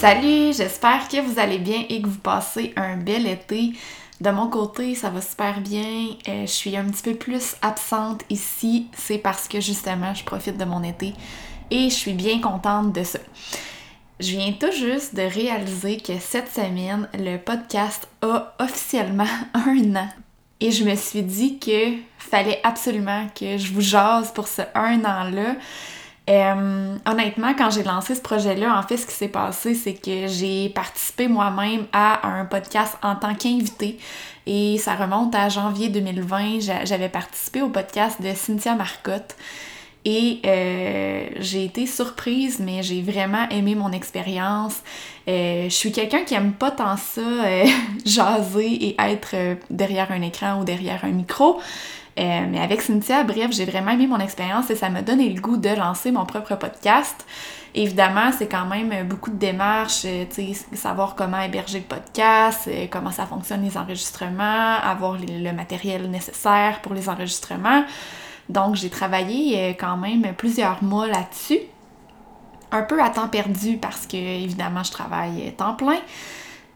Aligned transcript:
Salut, 0.00 0.52
j'espère 0.52 1.08
que 1.08 1.20
vous 1.20 1.40
allez 1.40 1.58
bien 1.58 1.84
et 1.88 2.00
que 2.00 2.06
vous 2.06 2.20
passez 2.20 2.72
un 2.76 2.96
bel 2.98 3.26
été. 3.26 3.72
De 4.20 4.30
mon 4.30 4.46
côté, 4.46 4.94
ça 4.94 5.10
va 5.10 5.20
super 5.20 5.60
bien. 5.60 6.10
Euh, 6.28 6.42
je 6.42 6.52
suis 6.52 6.76
un 6.76 6.84
petit 6.84 7.02
peu 7.02 7.14
plus 7.16 7.56
absente 7.62 8.22
ici. 8.30 8.86
C'est 8.96 9.18
parce 9.18 9.48
que 9.48 9.60
justement, 9.60 10.14
je 10.14 10.22
profite 10.22 10.56
de 10.56 10.64
mon 10.64 10.84
été 10.84 11.14
et 11.72 11.90
je 11.90 11.94
suis 11.94 12.12
bien 12.12 12.40
contente 12.40 12.92
de 12.92 13.02
ça. 13.02 13.18
Je 14.20 14.36
viens 14.36 14.52
tout 14.52 14.70
juste 14.70 15.16
de 15.16 15.22
réaliser 15.22 15.96
que 15.96 16.16
cette 16.20 16.54
semaine, 16.54 17.08
le 17.14 17.36
podcast 17.36 18.06
a 18.22 18.54
officiellement 18.60 19.24
un 19.54 19.96
an. 19.96 20.08
Et 20.60 20.70
je 20.70 20.84
me 20.84 20.94
suis 20.94 21.24
dit 21.24 21.58
que 21.58 21.94
fallait 22.18 22.60
absolument 22.62 23.26
que 23.34 23.58
je 23.58 23.72
vous 23.72 23.80
jase 23.80 24.30
pour 24.30 24.46
ce 24.46 24.62
un 24.76 25.00
an-là. 25.04 25.56
Euh, 26.28 26.96
honnêtement, 27.06 27.54
quand 27.54 27.70
j'ai 27.70 27.82
lancé 27.82 28.14
ce 28.14 28.20
projet-là, 28.20 28.78
en 28.78 28.82
fait, 28.82 28.98
ce 28.98 29.06
qui 29.06 29.14
s'est 29.14 29.28
passé, 29.28 29.74
c'est 29.74 29.94
que 29.94 30.26
j'ai 30.26 30.68
participé 30.68 31.26
moi-même 31.26 31.86
à 31.92 32.26
un 32.28 32.44
podcast 32.44 32.98
en 33.02 33.16
tant 33.16 33.34
qu'invité. 33.34 33.98
Et 34.46 34.76
ça 34.78 34.94
remonte 34.94 35.34
à 35.34 35.48
janvier 35.48 35.88
2020. 35.88 36.60
J'avais 36.84 37.08
participé 37.08 37.62
au 37.62 37.68
podcast 37.68 38.20
de 38.20 38.32
Cynthia 38.34 38.74
Marcotte. 38.74 39.36
Et 40.04 40.40
euh, 40.46 41.26
j'ai 41.40 41.64
été 41.64 41.86
surprise, 41.86 42.60
mais 42.60 42.82
j'ai 42.82 43.02
vraiment 43.02 43.48
aimé 43.50 43.74
mon 43.74 43.92
expérience. 43.92 44.76
Euh, 45.28 45.64
je 45.64 45.74
suis 45.74 45.92
quelqu'un 45.92 46.24
qui 46.24 46.34
aime 46.34 46.52
pas 46.52 46.70
tant 46.70 46.96
ça, 46.96 47.20
jaser 48.06 48.72
et 48.72 48.96
être 48.98 49.34
derrière 49.70 50.10
un 50.12 50.22
écran 50.22 50.60
ou 50.60 50.64
derrière 50.64 51.04
un 51.04 51.10
micro. 51.10 51.60
Euh, 52.18 52.46
mais 52.48 52.60
avec 52.60 52.80
Cynthia, 52.80 53.22
bref, 53.22 53.52
j'ai 53.52 53.64
vraiment 53.64 53.92
aimé 53.92 54.08
mon 54.08 54.18
expérience 54.18 54.70
et 54.70 54.74
ça 54.74 54.88
m'a 54.88 55.02
donné 55.02 55.28
le 55.28 55.40
goût 55.40 55.56
de 55.56 55.68
lancer 55.68 56.10
mon 56.10 56.26
propre 56.26 56.56
podcast. 56.56 57.24
Évidemment, 57.74 58.32
c'est 58.36 58.48
quand 58.48 58.66
même 58.66 59.06
beaucoup 59.06 59.30
de 59.30 59.36
démarches, 59.36 60.04
euh, 60.04 60.24
savoir 60.72 61.14
comment 61.14 61.40
héberger 61.40 61.78
le 61.78 61.84
podcast, 61.84 62.66
euh, 62.66 62.86
comment 62.90 63.12
ça 63.12 63.26
fonctionne 63.26 63.62
les 63.62 63.76
enregistrements, 63.76 64.78
avoir 64.82 65.16
le 65.20 65.52
matériel 65.52 66.10
nécessaire 66.10 66.80
pour 66.82 66.92
les 66.92 67.08
enregistrements. 67.08 67.84
Donc, 68.48 68.74
j'ai 68.74 68.90
travaillé 68.90 69.76
quand 69.78 69.96
même 69.96 70.32
plusieurs 70.36 70.82
mois 70.82 71.06
là-dessus. 71.06 71.60
Un 72.72 72.82
peu 72.82 73.00
à 73.00 73.10
temps 73.10 73.28
perdu 73.28 73.76
parce 73.76 74.06
que, 74.06 74.16
évidemment, 74.16 74.82
je 74.82 74.90
travaille 74.90 75.52
temps 75.56 75.74
plein. 75.74 75.98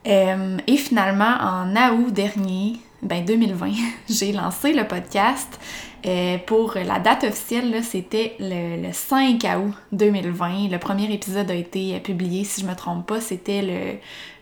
et 0.04 0.76
finalement, 0.76 1.34
en 1.41 1.74
août 1.94 2.12
dernier, 2.12 2.78
ben 3.02 3.24
2020, 3.24 3.72
j'ai 4.08 4.32
lancé 4.32 4.72
le 4.72 4.86
podcast. 4.86 5.58
Euh, 6.04 6.38
pour 6.46 6.74
la 6.74 6.98
date 6.98 7.24
officielle, 7.24 7.82
c'était 7.84 8.34
le, 8.40 8.92
5 8.92 9.44
août 9.56 9.74
2020. 9.92 10.68
Le 10.70 10.78
premier 10.78 11.12
épisode 11.12 11.50
a 11.50 11.54
été 11.54 11.98
publié, 12.00 12.44
si 12.44 12.62
je 12.62 12.66
me 12.66 12.74
trompe 12.74 13.06
pas, 13.06 13.20
c'était 13.20 13.62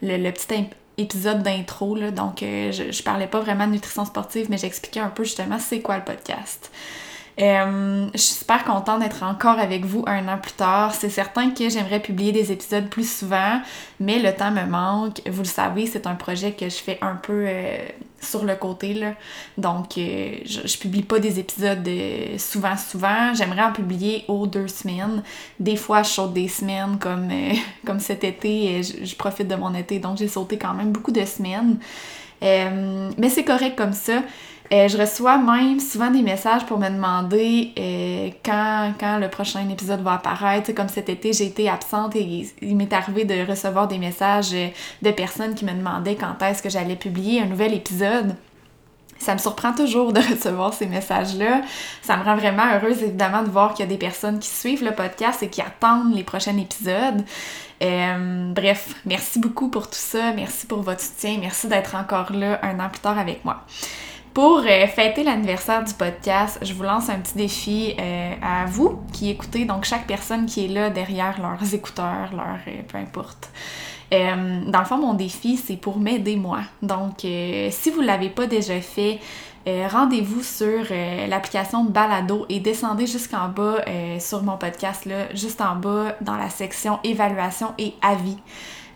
le, 0.01 0.17
le, 0.17 0.31
petit 0.31 0.69
épisode 0.97 1.43
d'intro. 1.43 1.99
Donc, 2.11 2.43
euh, 2.43 2.73
je, 2.73 2.91
je 2.93 3.03
parlais 3.03 3.27
pas 3.27 3.41
vraiment 3.41 3.67
de 3.67 3.73
nutrition 3.73 4.05
sportive, 4.05 4.47
mais 4.49 4.57
j'expliquais 4.57 5.01
un 5.01 5.11
peu 5.11 5.25
justement 5.25 5.59
c'est 5.59 5.81
quoi 5.81 5.99
le 5.99 6.05
podcast. 6.05 6.71
Euh, 7.41 8.09
je 8.13 8.19
suis 8.19 8.35
super 8.35 8.65
contente 8.65 9.01
d'être 9.01 9.23
encore 9.23 9.59
avec 9.59 9.85
vous 9.85 10.05
un 10.07 10.29
an 10.29 10.39
plus 10.39 10.53
tard. 10.53 10.95
C'est 10.95 11.09
certain 11.09 11.51
que 11.51 11.69
j'aimerais 11.69 12.01
publier 12.01 12.33
des 12.33 12.53
épisodes 12.53 12.89
plus 12.89 13.11
souvent, 13.11 13.61
mais 13.99 14.19
le 14.19 14.35
temps 14.35 14.51
me 14.51 14.65
manque. 14.65 15.23
Vous 15.29 15.43
le 15.43 15.49
savez, 15.49 15.87
c'est 15.87 16.07
un 16.07 16.17
projet 16.17 16.53
que 16.53 16.69
je 16.69 16.77
fais 16.77 16.99
un 17.01 17.17
peu 17.17 17.45
euh, 17.47 17.79
sur 18.21 18.45
le 18.45 18.55
côté. 18.57 18.95
Là. 18.95 19.15
Donc, 19.59 19.99
euh, 19.99 20.37
je, 20.45 20.79
publie 20.79 21.03
pas 21.03 21.19
des 21.19 21.39
épisodes 21.39 21.89
souvent, 22.39 22.77
souvent. 22.77 23.35
J'aimerais 23.35 23.63
en 23.63 23.73
publier 23.73 24.25
aux 24.29 24.47
deux 24.47 24.69
semaines. 24.69 25.23
Des 25.59 25.77
fois, 25.77 26.03
je 26.03 26.11
saute 26.11 26.33
des 26.33 26.49
semaines 26.49 26.99
comme, 26.99 27.29
comme 27.87 28.01
cet 28.01 28.25
été. 28.25 28.83
Je, 28.83 29.05
je, 29.05 29.17
profite 29.17 29.49
de 29.49 29.55
mon 29.57 29.75
été, 29.75 29.99
donc 29.99 30.19
j'ai 30.19 30.29
sauté 30.29 30.59
quand 30.59 30.75
même 30.75 30.93
beaucoup 30.93 31.13
de 31.13 31.25
semaines. 31.25 31.79
mais 32.43 33.29
c'est 33.29 33.45
correct 33.45 33.77
comme 33.77 33.93
ça. 33.93 34.23
Euh, 34.73 34.87
je 34.87 34.97
reçois 34.97 35.37
même 35.37 35.81
souvent 35.81 36.11
des 36.13 36.23
messages 36.23 36.65
pour 36.65 36.79
me 36.79 36.89
demander 36.89 37.73
euh, 37.77 38.31
quand, 38.45 38.93
quand 39.01 39.19
le 39.19 39.29
prochain 39.29 39.69
épisode 39.69 40.01
va 40.03 40.15
apparaître. 40.15 40.73
comme 40.73 40.89
cet 40.89 41.09
été, 41.09 41.33
j'ai 41.33 41.47
été 41.47 41.69
absente 41.69 42.15
et 42.15 42.49
il 42.63 42.77
m'est 42.77 42.93
arrivé 42.93 43.25
de 43.25 43.49
recevoir 43.49 43.89
des 43.89 43.99
messages 43.99 44.55
euh, 44.55 44.69
de 45.03 45.11
personnes 45.11 45.57
qui 45.57 45.65
me 45.65 45.73
demandaient 45.73 46.15
quand 46.15 46.41
est-ce 46.43 46.63
que 46.63 46.71
j'allais 46.71 46.95
publier 46.95 47.43
un 47.43 47.47
nouvel 47.47 47.75
épisode. 47.75 48.37
Ça 49.19 49.35
me 49.35 49.41
surprend 49.41 49.73
toujours 49.73 50.13
de 50.13 50.21
recevoir 50.31 50.73
ces 50.73 50.87
messages-là. 50.87 51.63
Ça 52.01 52.17
me 52.17 52.23
rend 52.23 52.37
vraiment 52.37 52.73
heureuse, 52.73 53.03
évidemment, 53.03 53.43
de 53.43 53.51
voir 53.51 53.75
qu'il 53.75 53.85
y 53.85 53.89
a 53.89 53.91
des 53.91 53.99
personnes 53.99 54.39
qui 54.39 54.51
suivent 54.51 54.85
le 54.85 54.93
podcast 54.93 55.43
et 55.43 55.49
qui 55.49 55.63
attendent 55.63 56.15
les 56.15 56.23
prochains 56.23 56.57
épisodes. 56.57 57.25
bref, 58.55 58.95
merci 59.05 59.41
beaucoup 59.41 59.69
pour 59.69 59.91
tout 59.91 59.99
ça. 59.99 60.33
Merci 60.33 60.67
pour 60.67 60.83
votre 60.83 61.01
soutien. 61.01 61.39
Merci 61.41 61.67
d'être 61.67 61.97
encore 61.97 62.33
là 62.33 62.61
un 62.63 62.79
an 62.79 62.89
plus 62.89 63.01
tard 63.01 63.19
avec 63.19 63.45
moi. 63.45 63.65
Pour 64.35 64.59
euh, 64.59 64.87
fêter 64.87 65.25
l'anniversaire 65.25 65.83
du 65.83 65.93
podcast, 65.93 66.61
je 66.63 66.73
vous 66.73 66.85
lance 66.85 67.09
un 67.09 67.19
petit 67.19 67.37
défi 67.37 67.95
euh, 67.99 68.35
à 68.41 68.65
vous 68.65 69.01
qui 69.13 69.29
écoutez, 69.29 69.65
donc 69.65 69.85
chaque 69.85 70.07
personne 70.07 70.47
qui 70.47 70.67
est 70.67 70.69
là 70.69 70.89
derrière 70.89 71.41
leurs 71.41 71.75
écouteurs, 71.75 72.31
leur 72.33 72.59
euh, 72.69 72.83
peu 72.87 72.99
importe. 72.99 73.51
dans 74.13 74.79
le 74.79 74.85
fond, 74.85 74.99
mon 74.99 75.15
défi, 75.15 75.57
c'est 75.57 75.77
pour 75.77 75.99
m'aider 75.99 76.37
moi. 76.37 76.61
Donc, 76.81 77.21
si 77.23 77.91
vous 77.91 78.03
ne 78.03 78.07
l'avez 78.07 78.29
pas 78.29 78.47
déjà 78.47 78.81
fait, 78.81 79.19
rendez-vous 79.67 80.43
sur 80.43 80.85
l'application 81.29 81.85
Balado 81.85 82.45
et 82.49 82.59
descendez 82.59 83.07
jusqu'en 83.07 83.49
bas 83.49 83.85
sur 84.19 84.43
mon 84.43 84.57
podcast, 84.57 85.05
là, 85.05 85.33
juste 85.33 85.61
en 85.61 85.77
bas 85.77 86.17
dans 86.23 86.37
la 86.37 86.51
section 86.51 86.99
évaluation 87.05 87.73
et 87.79 87.95
avis. 88.03 88.39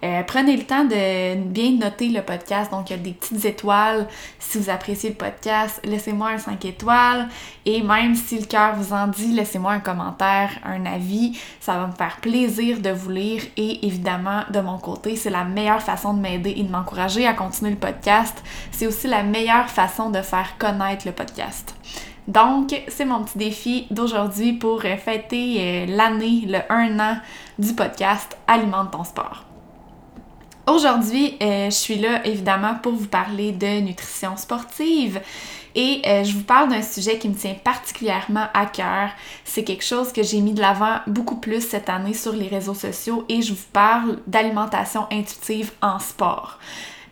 Euh, 0.04 0.22
prenez 0.22 0.54
le 0.54 0.65
temps 0.65 0.84
de 0.84 1.37
bien 1.37 1.72
noter 1.72 2.09
le 2.09 2.20
podcast. 2.20 2.70
Donc, 2.70 2.91
il 2.91 2.97
y 2.97 3.00
a 3.00 3.03
des 3.03 3.12
petites 3.12 3.44
étoiles 3.47 4.06
si 4.38 4.59
vous 4.59 4.69
appréciez 4.69 5.10
le 5.10 5.16
podcast. 5.16 5.81
Laissez-moi 5.82 6.31
un 6.31 6.38
5 6.38 6.62
étoiles. 6.66 7.28
Et 7.65 7.82
même 7.82 8.15
si 8.15 8.38
le 8.38 8.44
cœur 8.44 8.75
vous 8.76 8.92
en 8.92 9.06
dit, 9.06 9.32
laissez-moi 9.32 9.72
un 9.72 9.81
commentaire, 9.81 10.50
un 10.62 10.84
avis. 10.84 11.38
Ça 11.59 11.78
va 11.78 11.87
me 11.87 11.92
faire 11.94 12.19
plaisir 12.20 12.81
de 12.81 12.91
vous 12.91 13.10
lire. 13.10 13.42
Et 13.56 13.86
évidemment, 13.86 14.42
de 14.51 14.60
mon 14.60 14.77
côté, 14.77 15.16
c'est 15.16 15.30
la 15.30 15.45
meilleure 15.45 15.83
façon 15.83 16.12
de 16.12 16.21
m'aider 16.21 16.53
et 16.54 16.62
de 16.62 16.71
m'encourager 16.71 17.27
à 17.27 17.33
continuer 17.33 17.71
le 17.71 17.78
podcast. 17.78 18.42
C'est 18.72 18.86
aussi 18.86 19.06
la 19.06 19.22
meilleure 19.22 19.71
façon 19.71 20.10
de 20.10 20.21
faire 20.21 20.59
connaître 20.59 21.06
le 21.06 21.12
podcast. 21.12 21.74
Donc, 22.28 22.74
c'est 22.89 23.04
mon 23.06 23.22
petit 23.24 23.39
défi 23.39 23.86
d'aujourd'hui 23.91 24.54
pour 24.54 24.83
fêter 24.83 25.56
euh, 25.59 25.86
l'année, 25.89 26.45
le 26.47 26.59
1 26.71 26.98
an 26.98 27.16
du 27.59 27.72
podcast 27.74 28.36
Alimente 28.47 28.91
ton 28.92 29.04
sport. 29.04 29.45
Aujourd'hui, 30.66 31.37
euh, 31.43 31.66
je 31.66 31.75
suis 31.75 31.97
là 31.97 32.27
évidemment 32.27 32.77
pour 32.77 32.93
vous 32.93 33.07
parler 33.07 33.53
de 33.53 33.81
nutrition 33.81 34.34
sportive. 34.39 35.21
Et 35.75 36.01
euh, 36.07 36.25
je 36.25 36.33
vous 36.33 36.43
parle 36.45 36.71
d'un 36.71 36.81
sujet 36.81 37.19
qui 37.19 37.28
me 37.28 37.34
tient 37.34 37.55
particulièrement 37.55 38.47
à 38.55 38.65
cœur. 38.65 39.11
C'est 39.45 39.65
quelque 39.65 39.84
chose 39.84 40.13
que 40.13 40.22
j'ai 40.22 40.41
mis 40.41 40.55
de 40.55 40.61
l'avant 40.61 41.01
beaucoup 41.07 41.37
plus 41.37 41.61
cette 41.61 41.91
année 41.91 42.15
sur 42.15 42.33
les 42.33 42.49
réseaux 42.49 42.75
sociaux 42.75 43.27
et 43.28 43.43
je 43.43 43.53
vous 43.53 43.66
parle 43.72 44.21
d'alimentation 44.27 45.07
intuitive 45.11 45.72
en 45.83 45.99
sport. 45.99 46.59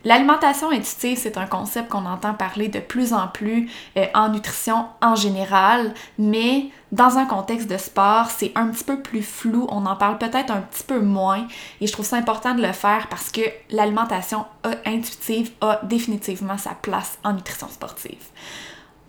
L'alimentation 0.05 0.69
intuitive, 0.69 1.17
c'est 1.17 1.37
un 1.37 1.45
concept 1.45 1.89
qu'on 1.89 2.05
entend 2.05 2.33
parler 2.33 2.67
de 2.67 2.79
plus 2.79 3.13
en 3.13 3.27
plus 3.27 3.69
euh, 3.97 4.05
en 4.13 4.29
nutrition 4.29 4.85
en 5.01 5.15
général, 5.15 5.93
mais 6.17 6.69
dans 6.91 7.17
un 7.17 7.25
contexte 7.25 7.69
de 7.69 7.77
sport, 7.77 8.29
c'est 8.29 8.51
un 8.55 8.67
petit 8.67 8.83
peu 8.83 9.01
plus 9.01 9.23
flou, 9.23 9.65
on 9.69 9.85
en 9.85 9.95
parle 9.95 10.17
peut-être 10.17 10.51
un 10.51 10.61
petit 10.61 10.83
peu 10.83 10.99
moins 10.99 11.47
et 11.79 11.87
je 11.87 11.91
trouve 11.91 12.05
ça 12.05 12.17
important 12.17 12.53
de 12.53 12.61
le 12.61 12.73
faire 12.73 13.07
parce 13.09 13.31
que 13.31 13.41
l'alimentation 13.69 14.45
intuitive 14.85 15.51
a 15.61 15.79
définitivement 15.83 16.57
sa 16.57 16.71
place 16.71 17.17
en 17.23 17.33
nutrition 17.33 17.69
sportive. 17.69 18.29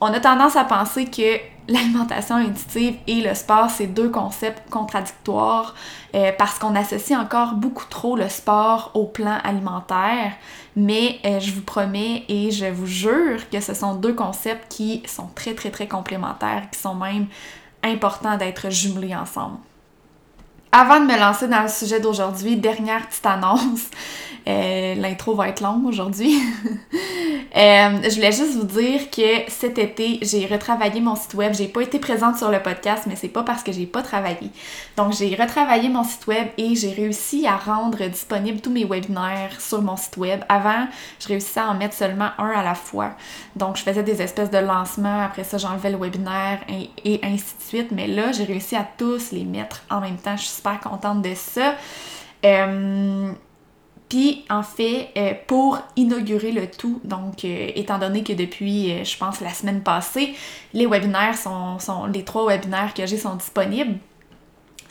On 0.00 0.06
a 0.12 0.20
tendance 0.20 0.56
à 0.56 0.64
penser 0.64 1.06
que 1.06 1.38
l'alimentation 1.68 2.36
intuitive 2.36 2.96
et 3.06 3.22
le 3.22 3.34
sport, 3.34 3.70
c'est 3.70 3.86
deux 3.86 4.10
concepts 4.10 4.68
contradictoires 4.68 5.74
euh, 6.14 6.30
parce 6.36 6.58
qu'on 6.58 6.74
associe 6.74 7.18
encore 7.18 7.54
beaucoup 7.54 7.86
trop 7.88 8.16
le 8.16 8.28
sport 8.28 8.90
au 8.94 9.06
plan 9.06 9.38
alimentaire. 9.42 10.32
Mais 10.76 11.20
euh, 11.24 11.40
je 11.40 11.52
vous 11.52 11.62
promets 11.62 12.24
et 12.28 12.50
je 12.50 12.66
vous 12.66 12.86
jure 12.86 13.48
que 13.48 13.60
ce 13.60 13.72
sont 13.72 13.94
deux 13.94 14.14
concepts 14.14 14.70
qui 14.70 15.02
sont 15.06 15.28
très 15.34 15.54
très 15.54 15.70
très 15.70 15.88
complémentaires, 15.88 16.68
qui 16.70 16.78
sont 16.78 16.94
même 16.94 17.26
importants 17.82 18.36
d'être 18.36 18.70
jumelés 18.70 19.14
ensemble. 19.14 19.58
Avant 20.76 20.98
de 20.98 21.04
me 21.04 21.16
lancer 21.16 21.46
dans 21.46 21.62
le 21.62 21.68
sujet 21.68 22.00
d'aujourd'hui, 22.00 22.56
dernière 22.56 23.06
petite 23.06 23.24
annonce. 23.26 23.90
Euh, 24.46 24.94
l'intro 24.96 25.34
va 25.34 25.48
être 25.48 25.62
longue 25.62 25.86
aujourd'hui. 25.86 26.38
Euh, 27.56 28.02
je 28.02 28.16
voulais 28.16 28.32
juste 28.32 28.54
vous 28.56 28.64
dire 28.64 29.10
que 29.10 29.48
cet 29.48 29.78
été, 29.78 30.18
j'ai 30.22 30.44
retravaillé 30.46 31.00
mon 31.00 31.14
site 31.14 31.34
web. 31.34 31.54
J'ai 31.54 31.68
pas 31.68 31.82
été 31.82 32.00
présente 32.00 32.36
sur 32.36 32.50
le 32.50 32.60
podcast, 32.60 33.04
mais 33.06 33.14
c'est 33.14 33.28
pas 33.28 33.44
parce 33.44 33.62
que 33.62 33.70
j'ai 33.70 33.86
pas 33.86 34.02
travaillé. 34.02 34.50
Donc, 34.96 35.12
j'ai 35.12 35.36
retravaillé 35.36 35.88
mon 35.88 36.02
site 36.02 36.26
web 36.26 36.48
et 36.58 36.74
j'ai 36.74 36.90
réussi 36.90 37.46
à 37.46 37.56
rendre 37.56 38.08
disponible 38.08 38.60
tous 38.60 38.72
mes 38.72 38.84
webinaires 38.84 39.60
sur 39.60 39.82
mon 39.82 39.96
site 39.96 40.16
web. 40.16 40.40
Avant, 40.48 40.88
je 41.20 41.28
réussissais 41.28 41.60
à 41.60 41.68
en 41.68 41.74
mettre 41.74 41.94
seulement 41.94 42.30
un 42.38 42.50
à 42.50 42.64
la 42.64 42.74
fois. 42.74 43.12
Donc, 43.54 43.76
je 43.76 43.84
faisais 43.84 44.02
des 44.02 44.20
espèces 44.20 44.50
de 44.50 44.58
lancements. 44.58 45.22
Après 45.22 45.44
ça, 45.44 45.56
j'enlevais 45.56 45.90
le 45.90 45.98
webinaire 45.98 46.58
et, 46.68 47.20
ainsi 47.22 47.54
de 47.56 47.62
suite. 47.62 47.92
Mais 47.92 48.08
là, 48.08 48.32
j'ai 48.32 48.44
réussi 48.44 48.74
à 48.74 48.84
tous 48.98 49.30
les 49.30 49.44
mettre 49.44 49.84
en 49.90 50.00
même 50.00 50.16
temps. 50.16 50.36
Je 50.36 50.42
suis 50.42 50.54
contente 50.72 51.22
de 51.22 51.34
ça. 51.34 51.74
Euh, 52.44 53.32
puis 54.08 54.44
en 54.50 54.62
fait, 54.62 55.10
euh, 55.16 55.32
pour 55.46 55.78
inaugurer 55.96 56.52
le 56.52 56.70
tout, 56.70 57.00
donc 57.04 57.44
euh, 57.44 57.70
étant 57.74 57.98
donné 57.98 58.22
que 58.22 58.32
depuis, 58.32 59.04
je 59.04 59.16
pense, 59.16 59.40
la 59.40 59.50
semaine 59.50 59.82
passée, 59.82 60.34
les 60.72 60.86
webinaires 60.86 61.36
sont, 61.36 61.78
sont 61.78 62.06
les 62.06 62.24
trois 62.24 62.46
webinaires 62.46 62.94
que 62.94 63.06
j'ai 63.06 63.16
sont 63.16 63.36
disponibles 63.36 63.98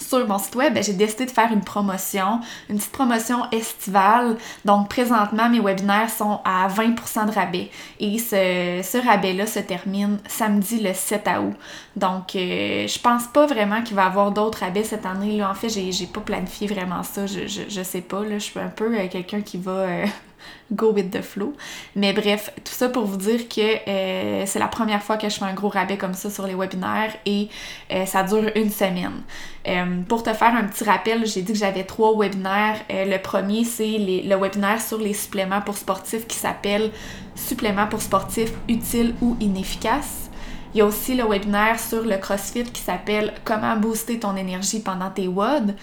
sur 0.04 0.28
mon 0.28 0.38
site 0.38 0.56
web, 0.56 0.74
ben, 0.74 0.84
j'ai 0.84 0.94
décidé 0.94 1.26
de 1.26 1.32
faire 1.32 1.52
une 1.52 1.62
promotion, 1.64 2.40
une 2.70 2.78
petite 2.78 2.92
promotion 2.92 3.50
estivale. 3.52 4.38
Donc 4.66 4.90
présentement, 4.90 5.50
mes 5.50 5.60
webinaires 5.60 6.10
sont 6.10 6.40
à 6.46 6.68
20% 6.68 7.28
de 7.28 7.32
rabais. 7.32 7.70
Et 8.00 8.18
ce, 8.20 9.06
rabais-là 9.06 9.48
se 9.48 9.60
termine 9.60 10.20
samedi 10.28 10.80
le 10.80 10.94
7 10.94 11.30
août. 11.40 11.56
Donc 11.96 12.36
euh, 12.36 12.88
je 12.88 13.00
pense 13.00 13.28
pas 13.28 13.46
vraiment 13.46 13.82
qu'il 13.82 13.96
va 13.96 14.04
y 14.04 14.06
avoir 14.06 14.32
d'autres 14.32 14.60
rabais 14.60 14.84
cette 14.84 15.06
année. 15.06 15.38
Là. 15.38 15.50
En 15.50 15.56
fait, 15.56 15.70
j'ai 15.70 16.08
pas 16.08 16.22
planifié 16.22 16.68
vraiment 16.68 17.04
ça. 17.04 17.26
Je 17.26 17.84
sais 17.84 18.02
pas. 18.02 18.24
Là. 18.24 18.38
Je 18.38 18.44
suis 18.44 18.60
un 18.60 18.70
peu 18.70 18.96
euh, 18.98 19.08
quelqu'un 19.10 19.42
qui 19.42 19.58
va. 19.58 19.72
Euh, 19.72 20.06
go 20.72 20.92
with 20.92 21.12
the 21.12 21.22
flow. 21.22 21.54
Mais 21.96 22.14
bref, 22.14 22.52
tout 22.64 22.74
ça 22.74 22.90
pour 22.90 23.06
vous 23.06 23.18
dire 23.18 23.48
que 23.48 23.62
euh, 23.88 24.46
c'est 24.46 24.60
la 24.60 24.68
première 24.68 25.02
fois 25.02 25.18
que 25.18 25.30
je 25.30 25.36
fais 25.36 25.46
un 25.46 25.54
gros 25.54 25.70
rabais 25.70 25.98
comme 25.98 26.14
ça 26.14 26.30
sur 26.30 26.48
les 26.48 26.56
webinaires 26.56 27.14
et 27.26 27.50
euh, 27.92 28.06
ça 28.06 28.24
dure 28.24 28.50
une 28.56 28.70
semaine. 28.70 29.22
Euh, 29.68 30.02
pour 30.08 30.24
te 30.24 30.34
faire 30.34 30.56
un 30.56 30.64
petit 30.66 30.84
rappel, 30.84 31.26
j'ai 31.26 31.42
dit 31.42 31.54
que 31.54 31.60
j'avais 31.60 31.84
trois 31.84 32.18
webinaires. 32.18 32.82
le 32.90 33.18
premier, 33.18 33.64
c'est 33.64 33.98
le 33.98 34.36
webinaire 34.36 34.82
sur 34.82 34.98
les 34.98 35.14
suppléments 35.14 35.62
pour 35.62 35.78
sportifs 35.78 36.28
qui 36.28 36.38
s'appelle 36.38 36.92
Suppléments 37.36 37.88
pour 37.88 38.02
sportifs 38.02 38.54
utiles 38.68 39.16
ou 39.22 39.36
inefficaces. 39.40 40.30
Il 40.74 40.80
y 40.80 40.82
a 40.82 40.86
aussi 40.86 41.16
le 41.16 41.24
webinaire 41.24 41.80
sur 41.80 42.04
le 42.04 42.18
CrossFit 42.18 42.64
qui 42.64 42.82
s'appelle 42.82 43.34
Comment 43.44 43.76
booster 43.78 44.20
ton 44.20 44.36
énergie 44.36 44.80
pendant 44.80 45.12
tes 45.12 45.28
WOD. 45.28 45.76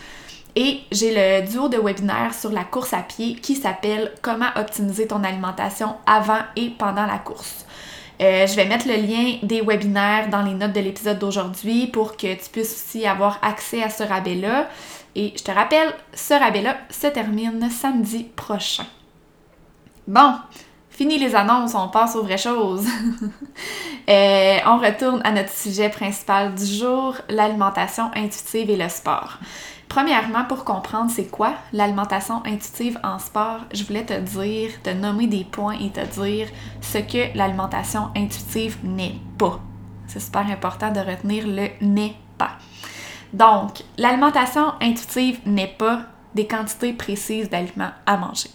Et 0.57 0.81
j'ai 0.91 1.15
le 1.15 1.47
duo 1.47 1.69
de 1.69 1.79
webinaires 1.79 2.35
sur 2.35 2.51
la 2.51 2.65
course 2.65 2.93
à 2.93 3.03
pied 3.03 3.37
qui 3.37 3.55
s'appelle 3.55 4.13
Comment 4.23 4.51
optimiser 4.57 5.07
ton 5.07 5.23
alimentation 5.23 5.97
avant 6.07 6.41
et 6.57 6.71
pendant 6.71 7.07
la 7.07 7.19
course. 7.19 7.65
Euh, 8.21 8.47
je 8.47 8.55
vais 8.55 8.67
mettre 8.67 8.87
le 8.87 8.97
lien 8.97 9.39
des 9.43 9.63
webinaires 9.63 10.29
dans 10.29 10.43
les 10.43 10.53
notes 10.53 10.75
de 10.75 10.81
l'épisode 10.81 11.19
d'aujourd'hui 11.19 11.87
pour 11.87 12.17
que 12.17 12.35
tu 12.35 12.51
puisses 12.51 12.73
aussi 12.73 13.07
avoir 13.07 13.39
accès 13.43 13.83
à 13.83 13.89
ce 13.89 14.03
rabais-là. 14.03 14.69
Et 15.15 15.33
je 15.37 15.43
te 15.43 15.51
rappelle, 15.51 15.95
ce 16.13 16.35
rabais-là 16.35 16.77
se 16.91 17.07
termine 17.07 17.71
samedi 17.71 18.25
prochain. 18.25 18.85
Bon, 20.07 20.35
fini 20.91 21.19
les 21.19 21.35
annonces, 21.35 21.75
on 21.75 21.89
passe 21.89 22.15
aux 22.17 22.23
vraies 22.23 22.39
choses. 22.39 22.87
Euh, 24.09 24.59
on 24.67 24.79
retourne 24.79 25.21
à 25.23 25.31
notre 25.31 25.53
sujet 25.53 25.89
principal 25.89 26.53
du 26.53 26.67
jour, 26.67 27.15
l'alimentation 27.29 28.11
intuitive 28.17 28.69
et 28.71 28.77
le 28.77 28.89
sport. 28.89 29.39
Premièrement, 29.91 30.45
pour 30.45 30.65
comprendre 30.65 31.11
c'est 31.11 31.27
quoi 31.27 31.55
l'alimentation 31.73 32.45
intuitive 32.47 33.01
en 33.03 33.19
sport, 33.19 33.63
je 33.75 33.83
voulais 33.83 34.07
te 34.07 34.21
dire, 34.21 34.71
te 34.85 34.91
nommer 34.91 35.27
des 35.27 35.43
points 35.43 35.77
et 35.81 35.91
te 35.91 36.07
dire 36.21 36.47
ce 36.81 36.99
que 36.99 37.37
l'alimentation 37.37 38.09
intuitive 38.17 38.79
n'est 38.85 39.17
pas. 39.37 39.59
C'est 40.07 40.21
super 40.21 40.49
important 40.49 40.93
de 40.93 41.01
retenir 41.01 41.45
le 41.45 41.71
n'est 41.81 42.15
pas. 42.39 42.53
Donc, 43.33 43.83
l'alimentation 43.99 44.75
intuitive 44.81 45.41
n'est 45.45 45.75
pas 45.77 46.03
des 46.37 46.47
quantités 46.47 46.93
précises 46.93 47.51
d'aliments 47.51 47.91
à 48.07 48.17
manger. 48.17 48.51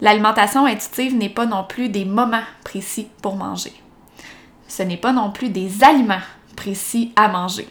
L'alimentation 0.00 0.66
intuitive 0.66 1.14
n'est 1.16 1.28
pas 1.28 1.46
non 1.46 1.62
plus 1.62 1.88
des 1.88 2.04
moments 2.04 2.42
précis 2.64 3.06
pour 3.22 3.36
manger. 3.36 3.72
Ce 4.66 4.82
n'est 4.82 4.96
pas 4.96 5.12
non 5.12 5.30
plus 5.30 5.50
des 5.50 5.84
aliments 5.84 6.18
précis 6.56 7.12
à 7.14 7.28
manger. 7.28 7.68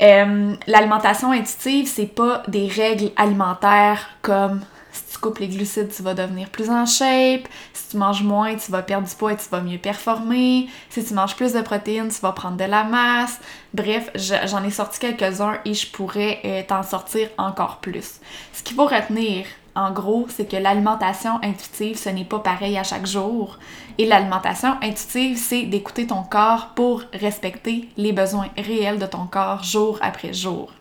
Euh, 0.00 0.54
l'alimentation 0.66 1.32
intuitive, 1.32 1.86
c'est 1.86 2.06
pas 2.06 2.42
des 2.48 2.66
règles 2.66 3.10
alimentaires 3.16 4.08
comme 4.22 4.62
si 4.92 5.02
tu 5.10 5.18
coupes 5.18 5.38
les 5.38 5.48
glucides, 5.48 5.90
tu 5.94 6.02
vas 6.02 6.12
devenir 6.12 6.50
plus 6.50 6.68
en 6.68 6.84
shape. 6.84 7.48
Si 7.72 7.88
tu 7.90 7.96
manges 7.96 8.22
moins, 8.22 8.54
tu 8.56 8.70
vas 8.70 8.82
perdre 8.82 9.08
du 9.08 9.14
poids 9.14 9.32
et 9.32 9.36
tu 9.36 9.48
vas 9.50 9.60
mieux 9.60 9.78
performer. 9.78 10.68
Si 10.90 11.02
tu 11.02 11.14
manges 11.14 11.34
plus 11.34 11.54
de 11.54 11.62
protéines, 11.62 12.08
tu 12.08 12.20
vas 12.20 12.32
prendre 12.32 12.58
de 12.58 12.64
la 12.64 12.84
masse. 12.84 13.40
Bref, 13.72 14.10
j'en 14.14 14.62
ai 14.62 14.70
sorti 14.70 14.98
quelques-uns 14.98 15.58
et 15.64 15.72
je 15.72 15.90
pourrais 15.90 16.40
euh, 16.44 16.62
t'en 16.66 16.82
sortir 16.82 17.28
encore 17.38 17.78
plus. 17.78 18.20
Ce 18.52 18.62
qu'il 18.62 18.76
faut 18.76 18.86
retenir, 18.86 19.46
en 19.74 19.90
gros, 19.90 20.26
c'est 20.28 20.50
que 20.50 20.56
l'alimentation 20.56 21.40
intuitive, 21.42 21.96
ce 21.96 22.10
n'est 22.10 22.26
pas 22.26 22.40
pareil 22.40 22.76
à 22.76 22.84
chaque 22.84 23.06
jour. 23.06 23.58
Et 23.96 24.04
l'alimentation 24.04 24.76
intuitive, 24.82 25.38
c'est 25.38 25.62
d'écouter 25.62 26.06
ton 26.06 26.22
corps 26.22 26.72
pour 26.74 27.02
respecter 27.14 27.88
les 27.96 28.12
besoins 28.12 28.48
réels 28.58 28.98
de 28.98 29.06
ton 29.06 29.26
corps 29.26 29.64
jour 29.64 29.98
après 30.02 30.34
jour. 30.34 30.72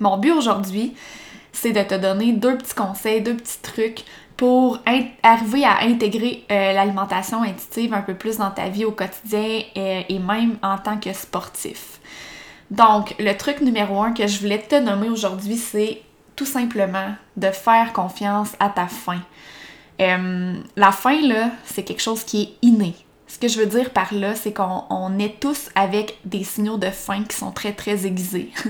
Mon 0.00 0.16
but 0.18 0.32
aujourd'hui, 0.32 0.94
c'est 1.52 1.72
de 1.72 1.82
te 1.82 1.94
donner 1.94 2.32
deux 2.32 2.58
petits 2.58 2.74
conseils, 2.74 3.22
deux 3.22 3.36
petits 3.36 3.60
trucs 3.62 4.04
pour 4.36 4.80
arriver 4.84 5.64
à 5.64 5.82
intégrer 5.82 6.44
euh, 6.50 6.72
l'alimentation 6.72 7.42
intuitive 7.42 7.94
un 7.94 8.02
peu 8.02 8.14
plus 8.14 8.38
dans 8.38 8.50
ta 8.50 8.68
vie 8.68 8.84
au 8.84 8.90
quotidien 8.90 9.60
euh, 9.76 10.02
et 10.08 10.18
même 10.18 10.56
en 10.62 10.78
tant 10.78 10.98
que 10.98 11.12
sportif. 11.12 12.00
Donc, 12.72 13.14
le 13.20 13.36
truc 13.36 13.60
numéro 13.60 14.02
un 14.02 14.12
que 14.12 14.26
je 14.26 14.40
voulais 14.40 14.58
te 14.58 14.74
nommer 14.74 15.10
aujourd'hui, 15.10 15.56
c'est 15.56 16.00
tout 16.36 16.46
simplement 16.46 17.14
de 17.36 17.50
faire 17.50 17.92
confiance 17.92 18.52
à 18.60 18.68
ta 18.68 18.86
faim. 18.86 19.20
Euh, 20.00 20.54
la 20.76 20.92
faim, 20.92 21.20
là, 21.22 21.50
c'est 21.64 21.82
quelque 21.82 22.02
chose 22.02 22.24
qui 22.24 22.42
est 22.42 22.66
inné. 22.66 22.94
Ce 23.32 23.38
que 23.38 23.48
je 23.48 23.58
veux 23.58 23.66
dire 23.66 23.90
par 23.90 24.12
là, 24.12 24.34
c'est 24.34 24.52
qu'on 24.52 25.18
est 25.18 25.40
tous 25.40 25.70
avec 25.74 26.18
des 26.26 26.44
signaux 26.44 26.76
de 26.76 26.90
faim 26.90 27.24
qui 27.26 27.34
sont 27.34 27.50
très 27.50 27.72
très 27.72 28.06
aiguisés. 28.06 28.50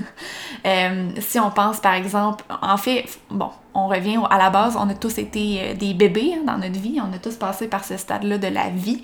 Euh, 0.65 1.09
si 1.19 1.37
on 1.41 1.51
pense 1.51 1.81
par 1.81 1.93
exemple, 1.93 2.45
en 2.61 2.77
fait, 2.77 3.03
bon, 3.29 3.49
on 3.73 3.89
revient 3.89 4.17
à 4.29 4.37
la 4.37 4.49
base, 4.49 4.77
on 4.79 4.87
a 4.87 4.93
tous 4.93 5.17
été 5.17 5.59
euh, 5.59 5.73
des 5.73 5.93
bébés 5.93 6.35
hein, 6.37 6.43
dans 6.45 6.57
notre 6.57 6.79
vie, 6.79 7.01
on 7.01 7.13
a 7.13 7.17
tous 7.17 7.35
passé 7.35 7.67
par 7.67 7.83
ce 7.83 7.97
stade-là 7.97 8.37
de 8.37 8.47
la 8.47 8.69
vie. 8.69 9.03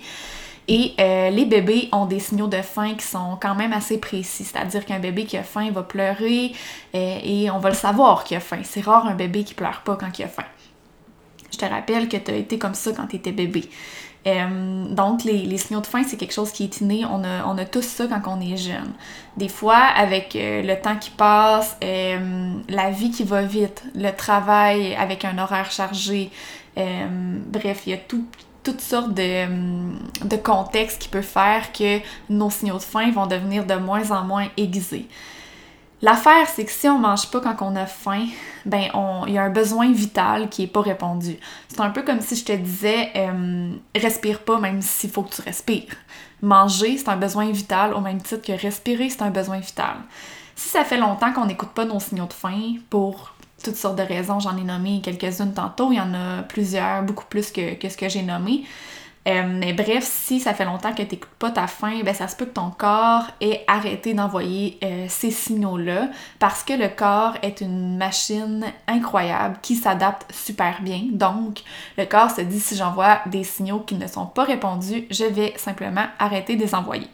Et 0.72 0.94
les 0.98 1.44
bébés 1.46 1.88
ont 1.90 2.06
des 2.06 2.20
signaux 2.20 2.46
de 2.46 2.62
faim 2.62 2.94
qui 2.96 3.04
sont 3.04 3.36
quand 3.42 3.56
même 3.56 3.72
assez 3.72 3.98
précis. 3.98 4.44
C'est-à-dire 4.44 4.86
qu'un 4.86 5.00
bébé 5.00 5.24
qui 5.24 5.36
a 5.36 5.42
faim 5.42 5.68
va 5.72 5.82
pleurer 5.82 6.52
et 6.94 7.50
on 7.50 7.58
va 7.58 7.70
le 7.70 7.74
savoir 7.74 8.22
qu'il 8.22 8.36
a 8.36 8.40
faim. 8.40 8.60
C'est 8.62 8.82
rare 8.82 9.04
un 9.06 9.14
bébé 9.14 9.42
qui 9.42 9.54
pleure 9.54 9.82
pas 9.84 9.96
quand 9.96 10.16
il 10.16 10.22
a 10.22 10.28
faim. 10.28 10.44
Je 11.50 11.58
te 11.58 11.64
rappelle 11.64 12.08
que 12.08 12.16
tu 12.16 12.30
as 12.30 12.36
été 12.36 12.56
comme 12.56 12.74
ça 12.74 12.92
quand 12.92 13.08
tu 13.08 13.16
étais 13.16 13.32
bébé. 13.32 13.68
Euh, 14.26 14.84
donc, 14.94 15.24
les, 15.24 15.56
signaux 15.56 15.80
de 15.80 15.86
faim, 15.86 16.02
c'est 16.06 16.16
quelque 16.16 16.34
chose 16.34 16.52
qui 16.52 16.64
est 16.64 16.80
inné. 16.80 17.04
On 17.04 17.24
a, 17.24 17.44
on 17.46 17.56
a 17.56 17.64
tous 17.64 17.82
ça 17.82 18.06
quand 18.06 18.22
on 18.26 18.40
est 18.40 18.56
jeune. 18.56 18.92
Des 19.36 19.48
fois, 19.48 19.78
avec 19.78 20.36
euh, 20.36 20.62
le 20.62 20.80
temps 20.80 20.96
qui 20.96 21.10
passe, 21.10 21.76
euh, 21.82 22.52
la 22.68 22.90
vie 22.90 23.10
qui 23.10 23.24
va 23.24 23.42
vite, 23.42 23.82
le 23.94 24.10
travail 24.10 24.94
avec 24.94 25.24
un 25.24 25.38
horaire 25.38 25.70
chargé, 25.70 26.30
bref, 26.76 27.82
il 27.86 27.90
y 27.90 27.92
a 27.94 27.98
toutes 28.62 28.80
sortes 28.80 29.14
de, 29.14 29.46
de 30.24 30.36
contextes 30.36 31.00
qui 31.00 31.08
peuvent 31.08 31.22
faire 31.22 31.72
que 31.72 32.00
nos 32.28 32.50
signaux 32.50 32.78
de 32.78 32.82
faim 32.82 33.10
vont 33.10 33.26
devenir 33.26 33.64
de 33.64 33.74
moins 33.74 34.10
en 34.10 34.24
moins 34.24 34.48
aiguisés. 34.56 35.08
L'affaire, 36.02 36.48
c'est 36.48 36.64
que 36.64 36.70
si 36.70 36.88
on 36.88 36.98
mange 36.98 37.30
pas 37.30 37.40
quand 37.40 37.56
on 37.60 37.76
a 37.76 37.84
faim, 37.84 38.26
ben 38.64 38.88
il 39.26 39.34
y 39.34 39.38
a 39.38 39.42
un 39.42 39.50
besoin 39.50 39.92
vital 39.92 40.48
qui 40.48 40.62
est 40.62 40.66
pas 40.66 40.80
répondu. 40.80 41.38
C'est 41.68 41.80
un 41.80 41.90
peu 41.90 42.02
comme 42.02 42.22
si 42.22 42.36
je 42.36 42.44
te 42.44 42.52
disais 42.52 43.10
euh, 43.16 43.74
respire 43.94 44.40
pas 44.40 44.58
même 44.58 44.80
s'il 44.80 45.10
faut 45.10 45.22
que 45.22 45.34
tu 45.34 45.42
respires. 45.42 45.94
Manger, 46.40 46.96
c'est 46.96 47.10
un 47.10 47.18
besoin 47.18 47.50
vital 47.50 47.92
au 47.92 48.00
même 48.00 48.22
titre 48.22 48.46
que 48.46 48.52
respirer, 48.52 49.10
c'est 49.10 49.20
un 49.20 49.30
besoin 49.30 49.58
vital. 49.58 49.96
Si 50.56 50.70
ça 50.70 50.84
fait 50.84 50.96
longtemps 50.96 51.34
qu'on 51.34 51.44
n'écoute 51.44 51.70
pas 51.70 51.84
nos 51.84 52.00
signaux 52.00 52.26
de 52.26 52.32
faim 52.32 52.76
pour 52.88 53.34
toutes 53.62 53.76
sortes 53.76 53.96
de 53.96 54.02
raisons, 54.02 54.40
j'en 54.40 54.56
ai 54.56 54.62
nommé 54.62 55.00
quelques-unes 55.02 55.52
tantôt, 55.52 55.92
il 55.92 55.96
y 55.96 56.00
en 56.00 56.14
a 56.14 56.42
plusieurs, 56.42 57.02
beaucoup 57.02 57.26
plus 57.26 57.50
que, 57.50 57.76
ce 57.88 57.96
que 57.96 58.08
j'ai 58.08 58.22
nommé. 58.22 58.64
Euh, 59.28 59.42
mais 59.46 59.74
bref, 59.74 60.04
si 60.04 60.40
ça 60.40 60.54
fait 60.54 60.64
longtemps 60.64 60.92
que 60.92 61.02
tu 61.02 61.14
n'écoutes 61.14 61.28
pas 61.38 61.50
ta 61.50 61.66
faim, 61.66 62.00
ben 62.02 62.14
ça 62.14 62.26
se 62.26 62.34
peut 62.34 62.46
que 62.46 62.54
ton 62.54 62.70
corps 62.70 63.24
ait 63.42 63.64
arrêté 63.66 64.14
d'envoyer 64.14 64.78
euh, 64.82 65.06
ces 65.10 65.30
signaux-là 65.30 66.08
parce 66.38 66.62
que 66.64 66.72
le 66.72 66.88
corps 66.88 67.34
est 67.42 67.60
une 67.60 67.98
machine 67.98 68.64
incroyable 68.88 69.58
qui 69.60 69.76
s'adapte 69.76 70.32
super 70.32 70.80
bien. 70.80 71.02
Donc, 71.12 71.62
le 71.98 72.06
corps 72.06 72.30
se 72.30 72.40
dit 72.40 72.60
si 72.60 72.76
j'envoie 72.76 73.20
des 73.26 73.44
signaux 73.44 73.80
qui 73.80 73.96
ne 73.96 74.06
sont 74.06 74.26
pas 74.26 74.44
répondus, 74.44 75.06
je 75.10 75.24
vais 75.24 75.52
simplement 75.58 76.06
arrêter 76.18 76.56
de 76.56 76.62
les 76.62 76.74
envoyer. 76.74 77.08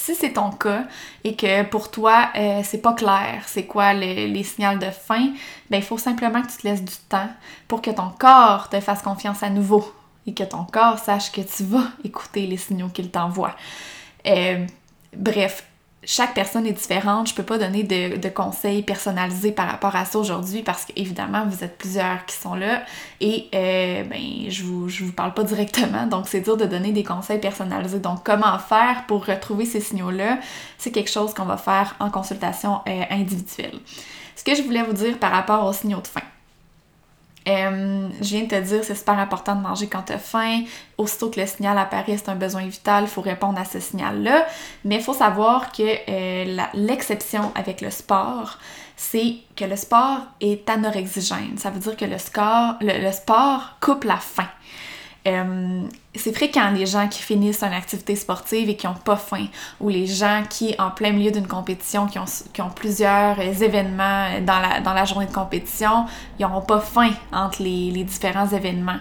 Si 0.00 0.14
c'est 0.14 0.34
ton 0.34 0.50
cas 0.52 0.84
et 1.24 1.34
que 1.34 1.64
pour 1.64 1.90
toi, 1.90 2.30
euh, 2.36 2.60
c'est 2.62 2.80
pas 2.80 2.94
clair 2.94 3.42
c'est 3.46 3.66
quoi 3.66 3.92
les 3.92 4.44
signaux 4.44 4.78
de 4.78 4.90
faim, 4.90 5.32
ben 5.68 5.78
il 5.78 5.82
faut 5.82 5.98
simplement 5.98 6.40
que 6.40 6.46
tu 6.46 6.58
te 6.58 6.66
laisses 6.68 6.84
du 6.84 6.94
temps 7.08 7.28
pour 7.66 7.82
que 7.82 7.90
ton 7.90 8.10
corps 8.10 8.68
te 8.68 8.78
fasse 8.80 9.02
confiance 9.02 9.42
à 9.42 9.50
nouveau 9.50 9.92
et 10.24 10.34
que 10.34 10.44
ton 10.44 10.64
corps 10.64 10.98
sache 10.98 11.32
que 11.32 11.40
tu 11.40 11.64
vas 11.64 11.88
écouter 12.04 12.46
les 12.46 12.56
signaux 12.56 12.88
qu'il 12.88 13.10
t'envoie. 13.10 13.56
Euh, 14.26 14.64
bref, 15.16 15.64
chaque 16.04 16.34
personne 16.34 16.66
est 16.66 16.72
différente. 16.72 17.28
Je 17.28 17.34
peux 17.34 17.42
pas 17.42 17.58
donner 17.58 17.82
de, 17.82 18.28
conseils 18.28 18.82
personnalisés 18.82 19.52
par 19.52 19.68
rapport 19.68 19.96
à 19.96 20.04
ça 20.04 20.18
aujourd'hui 20.18 20.62
parce 20.62 20.84
qu'évidemment, 20.84 21.44
vous 21.46 21.64
êtes 21.64 21.76
plusieurs 21.76 22.24
qui 22.26 22.36
sont 22.36 22.54
là 22.54 22.82
et 23.20 23.48
euh, 23.54 24.04
ben, 24.04 24.20
je 24.48 24.62
vous, 24.62 24.88
je 24.88 25.04
vous 25.04 25.12
parle 25.12 25.34
pas 25.34 25.44
directement, 25.44 26.06
donc 26.06 26.28
c'est 26.28 26.40
dur 26.40 26.56
de 26.56 26.66
donner 26.66 26.92
des 26.92 27.04
conseils 27.04 27.40
personnalisés. 27.40 27.98
Donc, 27.98 28.24
comment 28.24 28.58
faire 28.58 29.04
pour 29.08 29.26
retrouver 29.26 29.64
ces 29.64 29.80
signaux-là, 29.80 30.38
c'est 30.76 30.92
quelque 30.92 31.10
chose 31.10 31.34
qu'on 31.34 31.46
va 31.46 31.56
faire 31.56 31.96
en 32.00 32.10
consultation 32.10 32.80
euh, 32.88 33.02
individuelle. 33.10 33.78
Ce 34.36 34.44
que 34.44 34.54
je 34.54 34.62
voulais 34.62 34.82
vous 34.82 34.92
dire 34.92 35.18
par 35.18 35.32
rapport 35.32 35.64
aux 35.66 35.72
signaux 35.72 36.00
de 36.00 36.06
faim. 36.06 36.22
Euh, 37.48 38.08
je 38.20 38.28
viens 38.28 38.42
de 38.42 38.48
te 38.48 38.60
dire, 38.60 38.84
c'est 38.84 38.94
super 38.94 39.18
important 39.18 39.54
de 39.54 39.62
manger 39.62 39.86
quand 39.86 40.02
tu 40.02 40.12
as 40.12 40.18
faim. 40.18 40.62
Aussitôt 40.98 41.30
que 41.30 41.40
le 41.40 41.46
signal 41.46 41.78
apparaît, 41.78 42.16
c'est 42.16 42.28
un 42.28 42.34
besoin 42.34 42.66
vital, 42.66 43.04
il 43.04 43.08
faut 43.08 43.22
répondre 43.22 43.58
à 43.58 43.64
ce 43.64 43.80
signal-là. 43.80 44.46
Mais 44.84 44.96
il 44.96 45.02
faut 45.02 45.14
savoir 45.14 45.72
que 45.72 45.82
euh, 45.82 46.66
l'exception 46.74 47.52
avec 47.54 47.80
le 47.80 47.90
sport, 47.90 48.58
c'est 48.96 49.36
que 49.56 49.64
le 49.64 49.76
sport 49.76 50.18
est 50.40 50.68
anorexigène. 50.68 51.56
Ça 51.56 51.70
veut 51.70 51.80
dire 51.80 51.96
que 51.96 52.04
le, 52.04 53.04
le 53.04 53.12
sport 53.12 53.76
coupe 53.80 54.04
la 54.04 54.16
faim. 54.16 54.48
Euh, 55.26 55.82
c'est 56.14 56.32
fréquent 56.32 56.70
les 56.70 56.86
gens 56.86 57.08
qui 57.08 57.22
finissent 57.22 57.62
une 57.62 57.72
activité 57.72 58.16
sportive 58.16 58.68
et 58.68 58.76
qui 58.76 58.86
n'ont 58.86 58.94
pas 58.94 59.16
faim, 59.16 59.46
ou 59.80 59.88
les 59.88 60.06
gens 60.06 60.42
qui, 60.48 60.74
en 60.78 60.90
plein 60.90 61.12
milieu 61.12 61.30
d'une 61.30 61.46
compétition, 61.46 62.06
qui 62.06 62.18
ont, 62.18 62.70
plusieurs 62.70 63.38
événements 63.40 64.40
dans 64.40 64.58
la, 64.60 64.80
dans 64.80 64.94
la 64.94 65.04
journée 65.04 65.26
de 65.26 65.32
compétition, 65.32 66.06
ils 66.38 66.42
n'auront 66.42 66.62
pas 66.62 66.80
faim 66.80 67.10
entre 67.32 67.62
les, 67.62 68.04
différents 68.04 68.48
événements. 68.48 68.98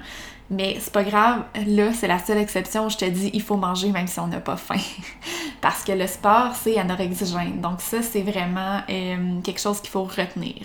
Mais 0.49 0.77
c'est 0.79 0.93
pas 0.93 1.03
grave, 1.03 1.43
là, 1.65 1.91
c'est 1.93 2.07
la 2.07 2.19
seule 2.19 2.37
exception 2.37 2.85
où 2.85 2.89
je 2.89 2.97
te 2.97 3.05
dis 3.05 3.29
il 3.33 3.41
faut 3.41 3.57
manger 3.57 3.91
même 3.91 4.07
si 4.07 4.19
on 4.19 4.27
n'a 4.27 4.39
pas 4.39 4.55
faim. 4.55 4.79
Parce 5.61 5.83
que 5.83 5.91
le 5.91 6.07
sport, 6.07 6.55
c'est 6.55 6.77
anorexigène. 6.77 7.59
Donc, 7.59 7.81
ça, 7.81 8.01
c'est 8.01 8.21
vraiment 8.21 8.81
euh, 8.89 9.41
quelque 9.41 9.59
chose 9.59 9.81
qu'il 9.81 9.89
faut 9.89 10.03
retenir. 10.03 10.55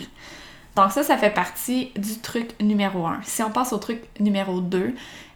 Donc, 0.76 0.92
ça, 0.92 1.02
ça 1.02 1.16
fait 1.18 1.30
partie 1.30 1.90
du 1.96 2.18
truc 2.20 2.50
numéro 2.60 3.06
1. 3.06 3.20
Si 3.24 3.42
on 3.42 3.50
passe 3.50 3.72
au 3.72 3.78
truc 3.78 4.02
numéro 4.20 4.60
2, 4.60 4.94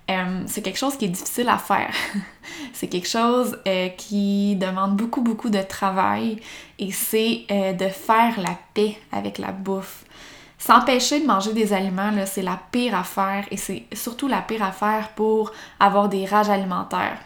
euh, 0.09 0.43
c'est 0.47 0.63
quelque 0.63 0.79
chose 0.79 0.97
qui 0.97 1.07
est 1.07 1.11
difficile 1.11 1.49
à 1.49 1.59
faire. 1.59 1.93
c'est 2.73 2.87
quelque 2.87 3.09
chose 3.09 3.59
euh, 3.67 3.89
qui 3.89 4.57
demande 4.57 4.97
beaucoup, 4.97 5.21
beaucoup 5.21 5.51
de 5.51 5.63
travail 5.63 6.41
et 6.79 6.93
c'est 6.93 7.43
euh, 7.51 7.73
de 7.73 7.89
faire 7.89 8.41
la 8.41 8.57
paix 8.75 8.97
avec 9.11 9.39
la 9.39 9.53
bouffe. 9.53 10.05
S'empêcher 10.59 11.21
de 11.21 11.27
manger 11.27 11.53
des 11.53 11.73
aliments, 11.73 12.13
c'est 12.25 12.43
la 12.43 12.59
pire 12.71 12.95
affaire 12.95 13.45
et 13.51 13.57
c'est 13.57 13.85
surtout 13.93 14.27
la 14.27 14.43
pire 14.43 14.63
affaire 14.63 15.11
pour 15.15 15.53
avoir 15.79 16.09
des 16.09 16.25
rages 16.25 16.49
alimentaires 16.49 17.19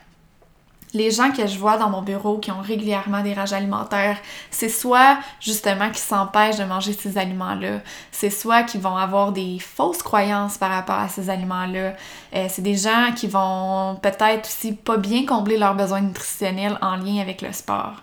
les 0.92 1.10
gens 1.10 1.30
que 1.30 1.46
je 1.46 1.58
vois 1.58 1.76
dans 1.76 1.88
mon 1.88 2.02
bureau 2.02 2.38
qui 2.38 2.50
ont 2.50 2.60
régulièrement 2.60 3.22
des 3.22 3.32
rages 3.32 3.52
alimentaires, 3.52 4.18
c'est 4.50 4.68
soit 4.68 5.18
justement 5.40 5.90
qui 5.90 6.00
s'empêchent 6.00 6.56
de 6.56 6.64
manger 6.64 6.92
ces 6.92 7.16
aliments-là, 7.16 7.80
c'est 8.10 8.30
soit 8.30 8.64
qui 8.64 8.78
vont 8.78 8.96
avoir 8.96 9.32
des 9.32 9.58
fausses 9.60 10.02
croyances 10.02 10.58
par 10.58 10.70
rapport 10.70 10.98
à 10.98 11.08
ces 11.08 11.30
aliments-là, 11.30 11.94
euh, 12.34 12.46
c'est 12.48 12.62
des 12.62 12.76
gens 12.76 13.12
qui 13.14 13.28
vont 13.28 13.98
peut-être 14.02 14.48
aussi 14.48 14.72
pas 14.72 14.96
bien 14.96 15.24
combler 15.24 15.58
leurs 15.58 15.74
besoins 15.74 16.00
nutritionnels 16.00 16.78
en 16.82 16.96
lien 16.96 17.20
avec 17.20 17.42
le 17.42 17.52
sport. 17.52 18.02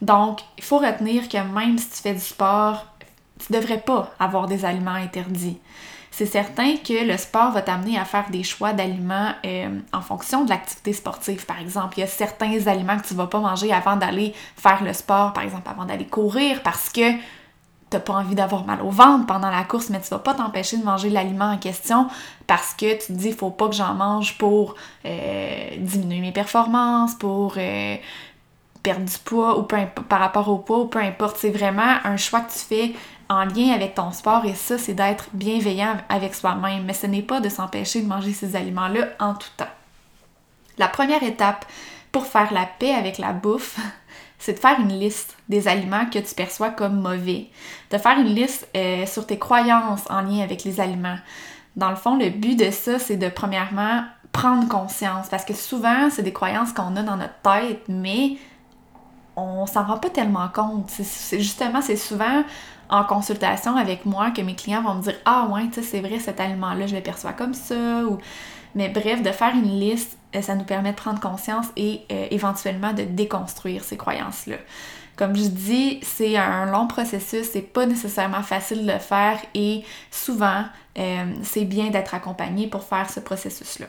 Donc, 0.00 0.40
il 0.56 0.64
faut 0.64 0.78
retenir 0.78 1.28
que 1.28 1.38
même 1.38 1.76
si 1.76 1.88
tu 1.90 2.02
fais 2.02 2.14
du 2.14 2.20
sport, 2.20 2.86
tu 3.38 3.52
devrais 3.52 3.80
pas 3.80 4.12
avoir 4.20 4.46
des 4.46 4.64
aliments 4.64 4.92
interdits 4.92 5.58
c'est 6.18 6.26
certain 6.26 6.76
que 6.78 7.06
le 7.06 7.16
sport 7.16 7.52
va 7.52 7.62
t'amener 7.62 7.96
à 7.96 8.04
faire 8.04 8.28
des 8.28 8.42
choix 8.42 8.72
d'aliments 8.72 9.30
euh, 9.46 9.78
en 9.92 10.00
fonction 10.00 10.44
de 10.44 10.50
l'activité 10.50 10.92
sportive. 10.92 11.46
Par 11.46 11.60
exemple, 11.60 11.94
il 11.96 12.00
y 12.00 12.02
a 12.02 12.08
certains 12.08 12.66
aliments 12.66 12.98
que 12.98 13.06
tu 13.06 13.14
vas 13.14 13.28
pas 13.28 13.38
manger 13.38 13.72
avant 13.72 13.94
d'aller 13.94 14.34
faire 14.56 14.82
le 14.82 14.92
sport, 14.94 15.32
par 15.32 15.44
exemple 15.44 15.70
avant 15.70 15.84
d'aller 15.84 16.06
courir, 16.06 16.60
parce 16.64 16.88
que 16.88 17.12
t'as 17.88 18.00
pas 18.00 18.14
envie 18.14 18.34
d'avoir 18.34 18.64
mal 18.66 18.82
au 18.82 18.90
ventre 18.90 19.26
pendant 19.26 19.48
la 19.48 19.62
course, 19.62 19.90
mais 19.90 20.00
tu 20.00 20.08
vas 20.08 20.18
pas 20.18 20.34
t'empêcher 20.34 20.78
de 20.78 20.84
manger 20.84 21.08
l'aliment 21.08 21.52
en 21.52 21.56
question 21.56 22.08
parce 22.48 22.74
que 22.74 22.94
tu 22.94 23.06
te 23.06 23.12
dis 23.12 23.30
faut 23.30 23.50
pas 23.50 23.68
que 23.68 23.76
j'en 23.76 23.94
mange 23.94 24.38
pour 24.38 24.74
euh, 25.06 25.68
diminuer 25.78 26.20
mes 26.20 26.32
performances, 26.32 27.14
pour 27.14 27.54
euh, 27.58 27.94
perdre 28.82 29.04
du 29.04 29.18
poids 29.24 29.56
ou 29.56 29.62
par 29.62 30.18
rapport 30.18 30.48
au 30.48 30.58
poids 30.58 30.80
ou 30.80 30.86
peu 30.86 30.98
importe. 30.98 31.36
C'est 31.36 31.50
vraiment 31.50 31.94
un 32.02 32.16
choix 32.16 32.40
que 32.40 32.52
tu 32.52 32.58
fais 32.58 32.94
en 33.28 33.44
lien 33.44 33.72
avec 33.72 33.94
ton 33.94 34.10
sport 34.12 34.44
et 34.44 34.54
ça, 34.54 34.78
c'est 34.78 34.94
d'être 34.94 35.28
bienveillant 35.32 35.96
avec 36.08 36.34
soi-même, 36.34 36.84
mais 36.84 36.94
ce 36.94 37.06
n'est 37.06 37.22
pas 37.22 37.40
de 37.40 37.48
s'empêcher 37.48 38.02
de 38.02 38.06
manger 38.06 38.32
ces 38.32 38.56
aliments-là 38.56 39.08
en 39.20 39.34
tout 39.34 39.50
temps. 39.56 39.66
La 40.78 40.88
première 40.88 41.22
étape 41.22 41.66
pour 42.12 42.26
faire 42.26 42.52
la 42.52 42.66
paix 42.66 42.94
avec 42.94 43.18
la 43.18 43.32
bouffe, 43.32 43.78
c'est 44.38 44.54
de 44.54 44.58
faire 44.58 44.80
une 44.80 44.98
liste 44.98 45.36
des 45.48 45.68
aliments 45.68 46.06
que 46.06 46.18
tu 46.18 46.34
perçois 46.34 46.70
comme 46.70 47.00
mauvais, 47.00 47.48
de 47.90 47.98
faire 47.98 48.18
une 48.18 48.34
liste 48.34 48.68
euh, 48.76 49.04
sur 49.06 49.26
tes 49.26 49.38
croyances 49.38 50.04
en 50.08 50.22
lien 50.22 50.42
avec 50.42 50.64
les 50.64 50.80
aliments. 50.80 51.18
Dans 51.76 51.90
le 51.90 51.96
fond, 51.96 52.16
le 52.16 52.30
but 52.30 52.56
de 52.56 52.70
ça, 52.70 52.98
c'est 52.98 53.16
de 53.16 53.28
premièrement 53.28 54.04
prendre 54.32 54.68
conscience, 54.68 55.28
parce 55.28 55.44
que 55.44 55.54
souvent, 55.54 56.10
c'est 56.10 56.22
des 56.22 56.32
croyances 56.32 56.72
qu'on 56.72 56.96
a 56.96 57.02
dans 57.02 57.16
notre 57.16 57.40
tête, 57.42 57.82
mais 57.88 58.36
on 59.38 59.66
s'en 59.66 59.84
rend 59.84 59.98
pas 59.98 60.10
tellement 60.10 60.48
compte. 60.48 60.90
C'est 60.90 61.38
justement, 61.38 61.80
c'est 61.80 61.96
souvent 61.96 62.42
en 62.90 63.04
consultation 63.04 63.76
avec 63.76 64.06
moi 64.06 64.30
que 64.30 64.40
mes 64.40 64.54
clients 64.54 64.82
vont 64.82 64.94
me 64.94 65.02
dire 65.02 65.14
Ah 65.24 65.48
ouais, 65.52 65.68
c'est 65.82 66.00
vrai, 66.00 66.18
cet 66.18 66.40
aliment-là, 66.40 66.86
je 66.86 66.96
le 66.96 67.02
perçois 67.02 67.32
comme 67.32 67.54
ça. 67.54 68.04
Ou... 68.04 68.18
Mais 68.74 68.88
bref, 68.88 69.22
de 69.22 69.30
faire 69.30 69.54
une 69.54 69.78
liste, 69.78 70.18
euh, 70.34 70.42
ça 70.42 70.54
nous 70.54 70.64
permet 70.64 70.92
de 70.92 70.96
prendre 70.96 71.20
conscience 71.20 71.66
et 71.76 72.02
euh, 72.12 72.26
éventuellement 72.30 72.92
de 72.92 73.02
déconstruire 73.02 73.84
ces 73.84 73.96
croyances-là. 73.96 74.56
Comme 75.16 75.34
je 75.34 75.48
dis, 75.48 75.98
c'est 76.02 76.36
un 76.36 76.66
long 76.66 76.86
processus, 76.86 77.48
c'est 77.52 77.62
pas 77.62 77.86
nécessairement 77.86 78.42
facile 78.42 78.86
de 78.86 78.92
le 78.92 78.98
faire 78.98 79.40
et 79.52 79.82
souvent, 80.12 80.64
euh, 80.96 81.34
c'est 81.42 81.64
bien 81.64 81.90
d'être 81.90 82.14
accompagné 82.14 82.68
pour 82.68 82.84
faire 82.84 83.10
ce 83.10 83.18
processus-là. 83.18 83.86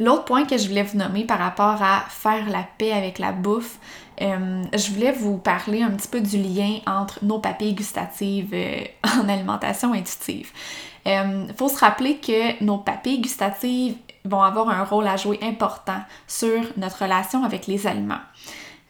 L'autre 0.00 0.24
point 0.24 0.44
que 0.44 0.56
je 0.56 0.68
voulais 0.68 0.82
vous 0.82 0.98
nommer 0.98 1.24
par 1.24 1.38
rapport 1.38 1.82
à 1.82 2.04
faire 2.08 2.48
la 2.50 2.66
paix 2.78 2.92
avec 2.92 3.18
la 3.18 3.32
bouffe, 3.32 3.78
euh, 4.20 4.64
je 4.72 4.90
voulais 4.92 5.12
vous 5.12 5.38
parler 5.38 5.82
un 5.82 5.90
petit 5.90 6.08
peu 6.08 6.20
du 6.20 6.38
lien 6.38 6.78
entre 6.86 7.24
nos 7.24 7.38
papilles 7.38 7.74
gustatives 7.74 8.50
euh, 8.52 8.84
en 9.20 9.28
alimentation 9.28 9.92
intuitive. 9.92 10.50
Il 11.06 11.12
euh, 11.12 11.52
faut 11.56 11.68
se 11.68 11.78
rappeler 11.78 12.16
que 12.16 12.62
nos 12.64 12.78
papilles 12.78 13.20
gustatives 13.20 13.96
vont 14.24 14.42
avoir 14.42 14.68
un 14.68 14.84
rôle 14.84 15.06
à 15.06 15.16
jouer 15.16 15.38
important 15.42 16.00
sur 16.26 16.62
notre 16.76 17.02
relation 17.02 17.44
avec 17.44 17.66
les 17.66 17.86
aliments. 17.86 18.20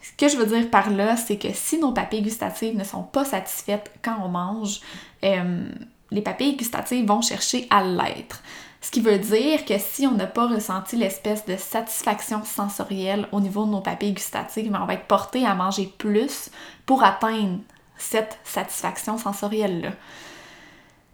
Ce 0.01 0.13
que 0.17 0.29
je 0.29 0.37
veux 0.37 0.47
dire 0.47 0.71
par 0.71 0.91
là, 0.91 1.17
c'est 1.17 1.39
que 1.39 1.49
si 1.53 1.79
nos 1.79 1.93
papilles 1.93 2.23
gustatives 2.23 2.77
ne 2.77 2.85
sont 2.85 3.03
pas 3.03 3.25
satisfaites 3.25 3.91
quand 4.03 4.17
on 4.23 4.29
mange, 4.29 4.81
les 5.23 6.21
papilles 6.21 6.57
gustatives 6.57 7.07
vont 7.07 7.23
chercher 7.23 7.67
à 7.71 7.83
l'être. 7.83 8.43
Ce 8.85 8.91
qui 8.91 9.01
veut 9.01 9.19
dire 9.19 9.65
que 9.65 9.79
si 9.79 10.07
on 10.07 10.13
n'a 10.13 10.27
pas 10.27 10.47
ressenti 10.47 10.97
l'espèce 10.97 11.47
de 11.47 11.57
satisfaction 11.57 12.45
sensorielle 12.45 13.27
au 13.33 13.41
niveau 13.41 13.65
de 13.65 13.71
nos 13.71 13.81
papilles 13.81 14.13
gustatives, 14.13 14.71
ben, 14.71 14.81
on 14.83 14.85
va 14.85 14.93
être 14.93 15.07
porté 15.07 15.47
à 15.47 15.55
manger 15.55 15.91
plus 15.97 16.51
pour 16.85 17.03
atteindre 17.03 17.61
cette 17.97 18.39
satisfaction 18.45 19.17
sensorielle-là. 19.17 19.93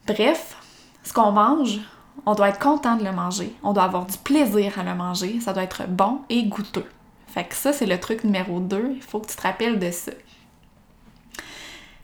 Bref, 0.09 0.57
ce 1.05 1.13
qu'on 1.13 1.31
mange, 1.31 1.79
on 2.27 2.35
doit 2.35 2.49
être 2.49 2.59
content 2.59 2.97
de 2.97 3.05
le 3.05 3.13
manger, 3.13 3.55
on 3.63 3.73
doit 3.73 3.85
avoir 3.85 4.05
du 4.05 4.19
plaisir 4.19 4.77
à 4.81 4.83
le 4.83 4.97
manger, 4.97 5.39
ça 5.39 5.53
doit 5.53 5.63
être 5.63 5.87
bon 5.87 6.23
et 6.29 6.47
goûteux. 6.47 6.91
Fait 7.29 7.45
que 7.45 7.55
ça, 7.55 7.73
c'est 7.73 7.87
le 7.87 8.01
truc 8.01 8.25
numéro 8.25 8.59
2, 8.59 8.95
il 8.97 9.03
faut 9.03 9.21
que 9.21 9.29
tu 9.29 9.37
te 9.37 9.43
rappelles 9.43 9.79
de 9.79 9.93
ça. 9.93 10.11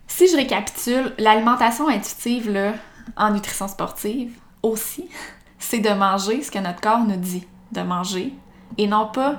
Si 0.06 0.28
je 0.28 0.36
récapitule, 0.36 1.12
l'alimentation 1.18 1.88
intuitive 1.88 2.52
là, 2.52 2.74
en 3.16 3.32
nutrition 3.32 3.66
sportive 3.66 4.32
aussi, 4.62 5.08
c'est 5.58 5.80
de 5.80 5.90
manger 5.90 6.42
ce 6.42 6.50
que 6.50 6.58
notre 6.58 6.80
corps 6.80 7.04
nous 7.04 7.16
dit 7.16 7.46
de 7.72 7.82
manger 7.82 8.32
et 8.78 8.86
non 8.86 9.06
pas 9.06 9.36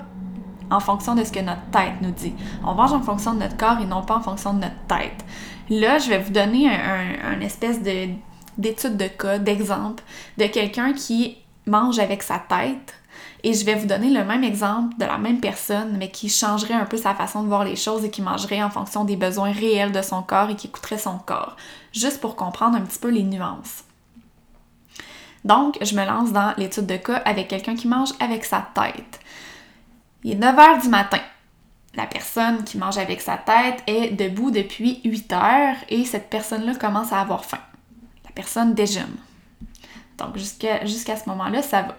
en 0.69 0.79
fonction 0.79 1.15
de 1.15 1.23
ce 1.23 1.31
que 1.31 1.39
notre 1.39 1.65
tête 1.71 2.01
nous 2.01 2.11
dit. 2.11 2.33
On 2.65 2.73
mange 2.73 2.91
en 2.91 3.01
fonction 3.01 3.33
de 3.33 3.39
notre 3.39 3.57
corps 3.57 3.79
et 3.79 3.85
non 3.85 4.03
pas 4.03 4.17
en 4.17 4.21
fonction 4.21 4.53
de 4.53 4.59
notre 4.59 4.85
tête. 4.87 5.23
Là, 5.69 5.97
je 5.97 6.09
vais 6.09 6.19
vous 6.19 6.31
donner 6.31 6.69
un, 6.69 7.39
espèce 7.41 7.81
de, 7.81 8.09
d'étude 8.57 8.97
de 8.97 9.07
cas, 9.07 9.37
d'exemple 9.37 10.03
de 10.37 10.45
quelqu'un 10.45 10.93
qui 10.93 11.37
mange 11.65 11.99
avec 11.99 12.23
sa 12.23 12.39
tête 12.39 12.93
et 13.43 13.53
je 13.53 13.65
vais 13.65 13.75
vous 13.75 13.87
donner 13.87 14.09
le 14.09 14.25
même 14.25 14.43
exemple 14.43 14.97
de 14.97 15.05
la 15.05 15.17
même 15.17 15.39
personne, 15.39 15.95
mais 15.97 16.09
qui 16.09 16.27
changerait 16.27 16.73
un 16.73 16.85
peu 16.85 16.97
sa 16.97 17.13
façon 17.13 17.43
de 17.43 17.47
voir 17.47 17.63
les 17.63 17.75
choses 17.75 18.03
et 18.03 18.09
qui 18.09 18.21
mangerait 18.21 18.63
en 18.63 18.69
fonction 18.69 19.05
des 19.05 19.15
besoins 19.15 19.51
réels 19.51 19.91
de 19.91 20.01
son 20.01 20.21
corps 20.21 20.49
et 20.49 20.55
qui 20.55 20.67
écouterait 20.67 20.97
son 20.97 21.17
corps, 21.19 21.55
juste 21.93 22.19
pour 22.19 22.35
comprendre 22.35 22.77
un 22.77 22.81
petit 22.81 22.99
peu 22.99 23.09
les 23.09 23.23
nuances. 23.23 23.83
Donc, 25.47 25.77
je 25.81 25.95
me 25.95 26.05
lance 26.05 26.33
dans 26.33 26.53
l'étude 26.57 26.87
de 26.87 26.97
cas 26.97 27.21
avec 27.23 27.47
quelqu'un 27.47 27.75
qui 27.75 27.87
mange 27.87 28.09
avec 28.19 28.43
sa 28.43 28.67
tête. 28.73 29.21
Il 30.25 30.33
est 30.33 30.35
9 30.35 30.55
h 30.57 30.81
du 30.81 30.89
matin. 30.89 31.21
La 31.95 32.05
personne 32.05 32.65
qui 32.65 32.77
mange 32.77 32.97
avec 32.97 33.21
sa 33.21 33.37
tête 33.37 33.81
est 33.87 34.09
debout 34.09 34.51
depuis 34.51 34.99
8 35.05 35.31
heures 35.31 35.75
et 35.87 36.03
cette 36.03 36.29
personne-là 36.29 36.75
commence 36.75 37.13
à 37.13 37.21
avoir 37.21 37.45
faim. 37.45 37.61
La 38.25 38.31
personne 38.31 38.73
déjeune. 38.73 39.15
Donc, 40.17 40.35
jusqu'à 40.35 41.15
ce 41.15 41.29
moment-là, 41.29 41.61
ça 41.61 41.83
va. 41.83 41.95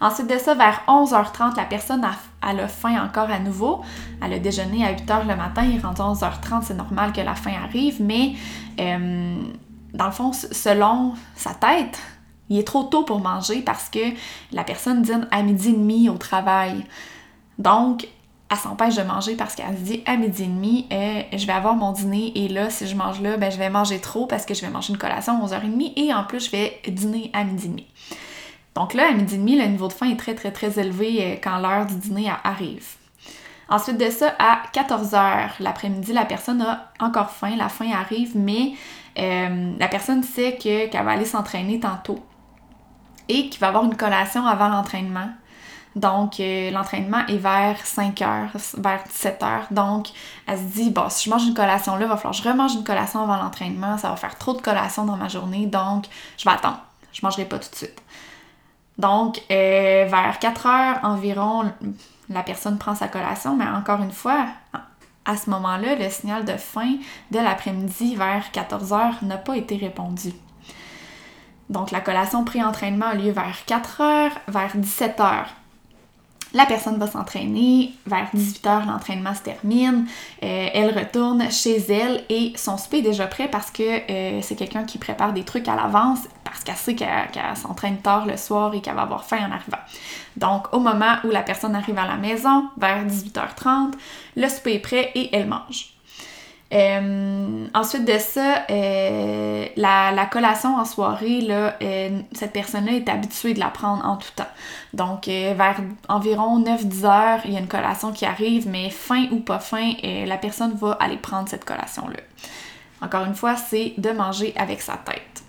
Ensuite 0.00 0.26
de 0.26 0.38
ça, 0.38 0.54
vers 0.54 0.82
11h30, 0.88 1.56
la 1.56 1.66
personne 1.66 2.04
a, 2.04 2.16
a 2.42 2.66
faim 2.66 3.00
encore 3.00 3.30
à 3.30 3.38
nouveau. 3.38 3.80
Elle 4.20 4.32
a 4.32 4.38
déjeuné 4.40 4.84
à 4.84 4.92
8h 4.92 5.24
le 5.24 5.36
matin, 5.36 5.62
il 5.64 5.76
est 5.76 5.80
rendu 5.80 6.00
11h30, 6.00 6.62
c'est 6.64 6.76
normal 6.76 7.12
que 7.12 7.20
la 7.20 7.36
faim 7.36 7.54
arrive, 7.62 8.02
mais 8.02 8.34
euh, 8.80 9.36
dans 9.94 10.06
le 10.06 10.12
fond, 10.12 10.32
selon 10.32 11.14
sa 11.36 11.54
tête, 11.54 12.00
il 12.50 12.58
est 12.58 12.66
trop 12.66 12.84
tôt 12.84 13.02
pour 13.02 13.20
manger 13.20 13.62
parce 13.62 13.88
que 13.88 13.98
la 14.52 14.64
personne 14.64 15.02
dîne 15.02 15.28
à 15.30 15.42
midi 15.42 15.70
et 15.70 15.72
demi 15.72 16.08
au 16.08 16.16
travail. 16.16 16.84
Donc, 17.58 18.08
elle 18.50 18.56
s'empêche 18.56 18.96
de 18.96 19.02
manger 19.02 19.34
parce 19.34 19.54
qu'elle 19.54 19.76
se 19.76 19.82
dit 19.82 20.02
à 20.06 20.16
midi 20.16 20.44
et 20.44 20.46
demi, 20.46 20.86
euh, 20.92 21.22
je 21.36 21.46
vais 21.46 21.52
avoir 21.52 21.74
mon 21.74 21.92
dîner 21.92 22.32
et 22.34 22.48
là, 22.48 22.70
si 22.70 22.86
je 22.86 22.96
mange 22.96 23.20
là, 23.20 23.36
ben, 23.36 23.50
je 23.50 23.58
vais 23.58 23.68
manger 23.68 23.98
trop 24.00 24.26
parce 24.26 24.46
que 24.46 24.54
je 24.54 24.62
vais 24.62 24.70
manger 24.70 24.92
une 24.92 24.98
collation 24.98 25.34
à 25.34 25.46
11h30 25.46 25.92
et 25.96 26.14
en 26.14 26.24
plus, 26.24 26.46
je 26.46 26.50
vais 26.50 26.80
dîner 26.88 27.30
à 27.34 27.44
midi 27.44 27.66
et 27.66 27.68
demi. 27.68 27.86
Donc 28.74 28.94
là, 28.94 29.08
à 29.10 29.12
midi 29.12 29.34
et 29.34 29.38
demi, 29.38 29.58
le 29.58 29.66
niveau 29.66 29.88
de 29.88 29.92
faim 29.92 30.08
est 30.10 30.16
très, 30.16 30.34
très, 30.34 30.50
très 30.50 30.78
élevé 30.78 31.18
euh, 31.20 31.36
quand 31.42 31.58
l'heure 31.58 31.84
du 31.84 31.96
dîner 31.96 32.30
arrive. 32.44 32.86
Ensuite 33.68 33.98
de 33.98 34.08
ça, 34.08 34.34
à 34.38 34.62
14h 34.72 35.50
l'après-midi, 35.60 36.14
la 36.14 36.24
personne 36.24 36.62
a 36.62 36.90
encore 37.00 37.30
faim, 37.30 37.54
la 37.56 37.68
faim 37.68 37.90
arrive, 37.92 38.32
mais 38.34 38.72
euh, 39.18 39.72
la 39.78 39.88
personne 39.88 40.22
sait 40.22 40.56
qu'elle 40.56 40.90
va 40.90 41.10
aller 41.10 41.26
s'entraîner 41.26 41.78
tantôt 41.80 42.18
et 43.28 43.48
qu'il 43.48 43.60
va 43.60 43.68
avoir 43.68 43.84
une 43.84 43.96
collation 43.96 44.46
avant 44.46 44.68
l'entraînement. 44.68 45.28
Donc, 45.96 46.38
euh, 46.38 46.70
l'entraînement 46.70 47.26
est 47.28 47.38
vers 47.38 47.84
5 47.84 48.22
heures, 48.22 48.50
vers 48.76 49.02
17 49.04 49.42
heures. 49.42 49.66
Donc, 49.70 50.08
elle 50.46 50.58
se 50.58 50.64
dit, 50.64 50.90
bon, 50.90 51.08
si 51.08 51.24
je 51.24 51.30
mange 51.30 51.46
une 51.46 51.54
collation 51.54 51.96
là, 51.96 52.04
il 52.04 52.08
va 52.08 52.16
falloir 52.16 52.36
que 52.36 52.42
je 52.42 52.48
remange 52.48 52.74
une 52.74 52.84
collation 52.84 53.22
avant 53.22 53.36
l'entraînement. 53.36 53.98
Ça 53.98 54.10
va 54.10 54.16
faire 54.16 54.36
trop 54.38 54.54
de 54.54 54.60
collations 54.60 55.04
dans 55.04 55.16
ma 55.16 55.28
journée. 55.28 55.66
Donc, 55.66 56.04
je 56.36 56.44
vais 56.44 56.54
attendre. 56.54 56.80
Je 57.12 57.20
mangerai 57.24 57.46
pas 57.46 57.58
tout 57.58 57.70
de 57.70 57.74
suite. 57.74 58.00
Donc, 58.98 59.42
euh, 59.50 60.06
vers 60.08 60.38
4 60.38 60.66
heures 60.66 60.98
environ, 61.02 61.72
la 62.28 62.42
personne 62.42 62.78
prend 62.78 62.94
sa 62.94 63.08
collation. 63.08 63.56
Mais 63.56 63.66
encore 63.66 64.00
une 64.02 64.12
fois, 64.12 64.46
à 65.24 65.36
ce 65.36 65.50
moment-là, 65.50 65.94
le 65.94 66.08
signal 66.10 66.44
de 66.44 66.56
faim 66.56 66.96
de 67.30 67.38
l'après-midi 67.38 68.14
vers 68.14 68.50
14 68.52 68.92
heures 68.92 69.18
n'a 69.22 69.36
pas 69.36 69.56
été 69.56 69.76
répondu. 69.76 70.32
Donc, 71.70 71.90
la 71.90 72.00
collation 72.00 72.44
pré-entraînement 72.44 73.06
a 73.06 73.14
lieu 73.14 73.30
vers 73.30 73.64
4 73.66 74.00
heures, 74.00 74.32
vers 74.48 74.76
17 74.76 75.20
heures. 75.20 75.48
La 76.54 76.64
personne 76.64 76.98
va 76.98 77.06
s'entraîner, 77.06 77.92
vers 78.06 78.26
18h 78.34 78.86
l'entraînement 78.86 79.34
se 79.34 79.42
termine, 79.42 80.06
euh, 80.42 80.68
elle 80.72 80.98
retourne 80.98 81.50
chez 81.50 81.76
elle 81.92 82.24
et 82.30 82.54
son 82.56 82.78
souper 82.78 82.98
est 82.98 83.02
déjà 83.02 83.26
prêt 83.26 83.48
parce 83.48 83.70
que 83.70 83.82
euh, 83.82 84.40
c'est 84.40 84.56
quelqu'un 84.56 84.84
qui 84.84 84.96
prépare 84.96 85.34
des 85.34 85.44
trucs 85.44 85.68
à 85.68 85.76
l'avance 85.76 86.20
parce 86.44 86.64
qu'elle 86.64 86.76
sait 86.76 86.94
qu'elle 86.94 87.28
s'entraîne 87.54 87.98
tard 87.98 88.24
le 88.24 88.38
soir 88.38 88.74
et 88.74 88.80
qu'elle 88.80 88.94
va 88.94 89.02
avoir 89.02 89.26
faim 89.26 89.40
en 89.46 89.52
arrivant. 89.52 89.82
Donc 90.38 90.72
au 90.72 90.80
moment 90.80 91.16
où 91.24 91.28
la 91.30 91.42
personne 91.42 91.74
arrive 91.74 91.98
à 91.98 92.06
la 92.06 92.16
maison, 92.16 92.70
vers 92.78 93.04
18h30, 93.04 93.92
le 94.36 94.48
souper 94.48 94.76
est 94.76 94.78
prêt 94.78 95.12
et 95.14 95.36
elle 95.36 95.48
mange. 95.48 95.97
Euh, 96.70 97.66
ensuite 97.72 98.04
de 98.04 98.18
ça, 98.18 98.66
euh, 98.70 99.66
la, 99.76 100.26
collation 100.26 100.76
en 100.76 100.84
soirée, 100.84 101.40
là, 101.40 101.74
euh, 101.80 102.20
cette 102.32 102.52
personne-là 102.52 102.92
est 102.92 103.08
habituée 103.08 103.54
de 103.54 103.60
la 103.60 103.68
prendre 103.68 104.04
en 104.04 104.16
tout 104.16 104.28
temps. 104.36 104.44
Donc, 104.92 105.26
vers 105.26 105.80
environ 106.08 106.60
9-10 106.62 107.04
heures, 107.04 107.40
il 107.46 107.52
y 107.52 107.56
a 107.56 107.60
une 107.60 107.68
collation 107.68 108.12
qui 108.12 108.26
arrive, 108.26 108.68
mais 108.68 108.90
fin 108.90 109.26
ou 109.30 109.40
pas 109.40 109.58
fin, 109.58 109.92
la 110.02 110.36
personne 110.36 110.74
va 110.74 110.92
aller 111.00 111.16
prendre 111.16 111.48
cette 111.48 111.64
collation-là. 111.64 112.20
Encore 113.00 113.24
une 113.24 113.34
fois, 113.34 113.56
c'est 113.56 113.94
de 113.96 114.10
manger 114.10 114.52
avec 114.56 114.82
sa 114.82 114.96
tête. 114.96 115.42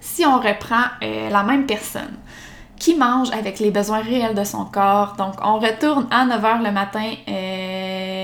Si 0.00 0.24
on 0.26 0.38
reprend 0.38 0.84
la 1.00 1.42
même 1.42 1.66
personne, 1.66 2.16
qui 2.80 2.96
mange 2.96 3.30
avec 3.30 3.60
les 3.60 3.70
besoins 3.70 4.00
réels 4.00 4.34
de 4.34 4.42
son 4.42 4.64
corps. 4.64 5.14
Donc, 5.16 5.34
on 5.44 5.58
retourne 5.58 6.08
à 6.10 6.24
9 6.24 6.42
h 6.42 6.62
le 6.64 6.72
matin, 6.72 7.12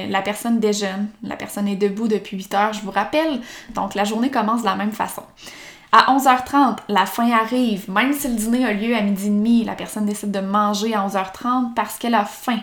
la 0.08 0.22
personne 0.22 0.60
déjeune, 0.60 1.08
la 1.22 1.36
personne 1.36 1.68
est 1.68 1.76
debout 1.76 2.08
depuis 2.08 2.36
8 2.36 2.52
h, 2.52 2.74
je 2.74 2.80
vous 2.80 2.90
rappelle. 2.90 3.40
Donc, 3.74 3.94
la 3.94 4.04
journée 4.04 4.30
commence 4.30 4.60
de 4.60 4.66
la 4.66 4.76
même 4.76 4.92
façon. 4.92 5.22
À 5.92 6.14
11h30, 6.14 6.78
la 6.88 7.06
faim 7.06 7.30
arrive. 7.30 7.90
Même 7.90 8.12
si 8.12 8.28
le 8.28 8.34
dîner 8.34 8.64
a 8.66 8.72
lieu 8.72 8.94
à 8.94 9.00
midi 9.00 9.26
et 9.26 9.30
demi, 9.30 9.64
la 9.64 9.74
personne 9.74 10.04
décide 10.04 10.30
de 10.30 10.40
manger 10.40 10.94
à 10.94 11.06
11h30 11.06 11.74
parce 11.74 11.98
qu'elle 11.98 12.14
a 12.14 12.24
faim. 12.24 12.58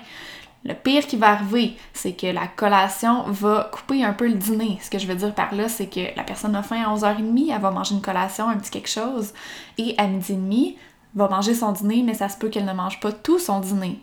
Le 0.66 0.74
pire 0.74 1.06
qui 1.08 1.18
va 1.18 1.32
arriver, 1.32 1.76
c'est 1.94 2.14
que 2.14 2.28
la 2.28 2.48
collation 2.48 3.24
va 3.28 3.70
couper 3.72 4.04
un 4.04 4.14
peu 4.14 4.28
le 4.28 4.36
dîner. 4.36 4.80
Ce 4.82 4.90
que 4.90 4.98
je 4.98 5.08
veux 5.08 5.16
dire 5.16 5.34
par 5.34 5.54
là, 5.54 5.68
c'est 5.68 5.88
que 5.88 6.16
la 6.16 6.24
personne 6.24 6.56
a 6.56 6.64
faim 6.64 6.82
à 6.86 6.96
11h30, 6.96 7.52
elle 7.54 7.62
va 7.62 7.72
manger 7.72 7.96
une 7.96 8.02
collation, 8.02 8.48
un 8.48 8.58
petit 8.58 8.72
quelque 8.72 8.90
chose, 8.90 9.34
et 9.78 9.94
à 9.98 10.08
midi 10.08 10.34
et 10.34 10.36
demi, 10.36 10.78
va 11.16 11.28
manger 11.28 11.54
son 11.54 11.74
dîner, 11.74 12.04
mais 12.04 12.14
ça 12.14 12.30
se 12.30 12.38
peut 12.38 12.50
qu'elle 12.50 12.66
ne 12.66 12.74
mange 12.74 13.00
pas 13.00 13.12
tout 13.12 13.40
son 13.40 13.60
dîner, 13.60 14.00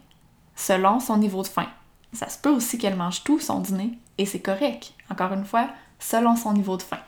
selon 0.55 1.01
son 1.01 1.17
niveau 1.17 1.43
de 1.43 1.49
faim. 1.49 1.67
Ça 2.13 2.29
se 2.29 2.39
peut 2.39 2.51
aussi 2.51 2.79
qu'elle 2.79 2.97
mange 2.97 3.23
tout 3.25 3.39
son 3.39 3.61
dîner, 3.61 3.99
et 4.19 4.27
c'est 4.27 4.41
correct, 4.41 4.93
encore 5.11 5.33
une 5.33 5.45
fois, 5.45 5.69
selon 5.99 6.37
son 6.37 6.53
niveau 6.53 6.77
de 6.77 6.83
faim. 6.83 6.99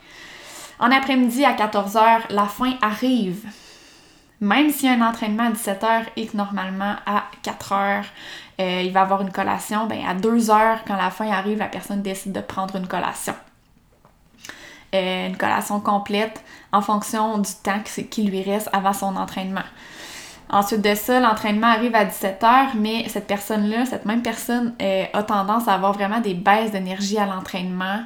En 0.78 0.90
après-midi, 0.90 1.44
à 1.44 1.54
14h, 1.54 2.22
la 2.30 2.46
faim 2.46 2.74
arrive. 2.82 3.46
Même 4.40 4.70
s'il 4.70 4.90
y 4.90 4.92
a 4.92 4.96
un 4.96 5.08
entraînement 5.08 5.44
à 5.44 5.50
17h 5.50 6.04
et 6.16 6.26
que 6.26 6.36
normalement 6.36 6.96
à 7.06 7.24
4h, 7.44 8.04
euh, 8.60 8.82
il 8.82 8.92
va 8.92 9.02
avoir 9.02 9.22
une 9.22 9.30
collation, 9.30 9.86
ben 9.86 10.04
à 10.04 10.14
2h, 10.14 10.78
quand 10.86 10.96
la 10.96 11.10
faim 11.10 11.30
arrive, 11.30 11.58
la 11.58 11.68
personne 11.68 12.02
décide 12.02 12.32
de 12.32 12.40
prendre 12.40 12.74
une 12.74 12.88
collation. 12.88 13.34
Euh, 14.94 15.28
une 15.28 15.36
collation 15.36 15.80
complète 15.80 16.42
en 16.72 16.82
fonction 16.82 17.38
du 17.38 17.50
temps 17.62 17.80
qui 18.10 18.24
lui 18.24 18.42
reste 18.42 18.68
avant 18.72 18.92
son 18.92 19.16
entraînement. 19.16 19.62
Ensuite 20.52 20.82
de 20.82 20.94
ça, 20.94 21.18
l'entraînement 21.18 21.68
arrive 21.68 21.94
à 21.94 22.04
17h, 22.04 22.76
mais 22.76 23.08
cette 23.08 23.26
personne-là, 23.26 23.86
cette 23.86 24.04
même 24.04 24.20
personne, 24.20 24.74
euh, 24.82 25.04
a 25.14 25.22
tendance 25.22 25.66
à 25.66 25.72
avoir 25.72 25.94
vraiment 25.94 26.20
des 26.20 26.34
baisses 26.34 26.72
d'énergie 26.72 27.16
à 27.16 27.24
l'entraînement. 27.24 28.02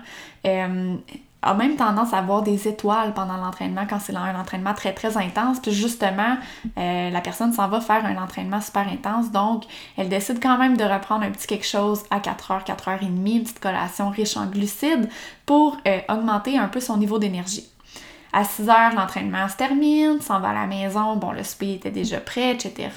Euh, 0.46 0.94
a 1.42 1.54
même 1.54 1.74
tendance 1.74 2.12
à 2.12 2.18
avoir 2.18 2.42
des 2.42 2.68
étoiles 2.68 3.14
pendant 3.14 3.36
l'entraînement 3.36 3.84
quand 3.88 3.98
c'est 4.00 4.14
un 4.14 4.38
entraînement 4.38 4.74
très 4.74 4.92
très 4.92 5.16
intense. 5.16 5.58
Puis 5.58 5.72
justement, 5.72 6.36
euh, 6.78 7.10
la 7.10 7.20
personne 7.20 7.52
s'en 7.52 7.66
va 7.68 7.80
faire 7.80 8.04
un 8.04 8.16
entraînement 8.16 8.60
super 8.60 8.86
intense. 8.88 9.32
Donc, 9.32 9.64
elle 9.96 10.08
décide 10.08 10.40
quand 10.40 10.56
même 10.56 10.76
de 10.76 10.84
reprendre 10.84 11.24
un 11.24 11.30
petit 11.30 11.48
quelque 11.48 11.66
chose 11.66 12.04
à 12.10 12.20
4h, 12.20 12.64
4h30, 12.64 13.06
une 13.06 13.42
petite 13.42 13.60
collation 13.60 14.08
riche 14.10 14.36
en 14.36 14.46
glucides 14.46 15.08
pour 15.46 15.78
augmenter 16.08 16.58
un 16.58 16.68
peu 16.68 16.80
son 16.80 16.96
niveau 16.96 17.18
d'énergie. 17.18 17.68
À 18.36 18.44
6 18.44 18.68
heures, 18.68 18.94
l'entraînement 18.94 19.48
se 19.48 19.56
termine, 19.56 20.20
s'en 20.20 20.40
va 20.40 20.50
à 20.50 20.52
la 20.52 20.66
maison, 20.66 21.16
bon, 21.16 21.32
le 21.32 21.42
souper 21.42 21.72
était 21.72 21.90
déjà 21.90 22.20
prêt, 22.20 22.50
etc. 22.52 22.90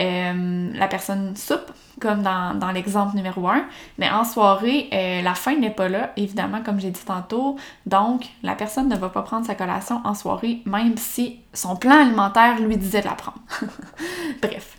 Euh, 0.00 0.70
la 0.72 0.88
personne 0.88 1.36
soupe, 1.36 1.70
comme 2.00 2.22
dans, 2.22 2.72
l'exemple 2.72 3.14
numéro 3.16 3.46
1, 3.46 3.66
mais 3.98 4.08
en 4.08 4.24
soirée, 4.24 4.88
euh, 4.94 5.20
la 5.20 5.34
faim 5.34 5.56
n'est 5.56 5.68
pas 5.68 5.90
là, 5.90 6.14
évidemment, 6.16 6.62
comme 6.62 6.80
j'ai 6.80 6.90
dit 6.90 7.04
tantôt, 7.04 7.56
donc 7.84 8.24
la 8.42 8.54
personne 8.54 8.88
ne 8.88 8.96
va 8.96 9.10
pas 9.10 9.20
prendre 9.20 9.44
sa 9.44 9.54
collation 9.54 10.00
en 10.04 10.14
soirée, 10.14 10.62
même 10.64 10.96
si 10.96 11.40
son 11.52 11.76
plan 11.76 12.00
alimentaire 12.00 12.58
lui 12.58 12.78
disait 12.78 13.02
de 13.02 13.08
la 13.08 13.14
prendre. 13.14 13.42
Bref. 14.40 14.75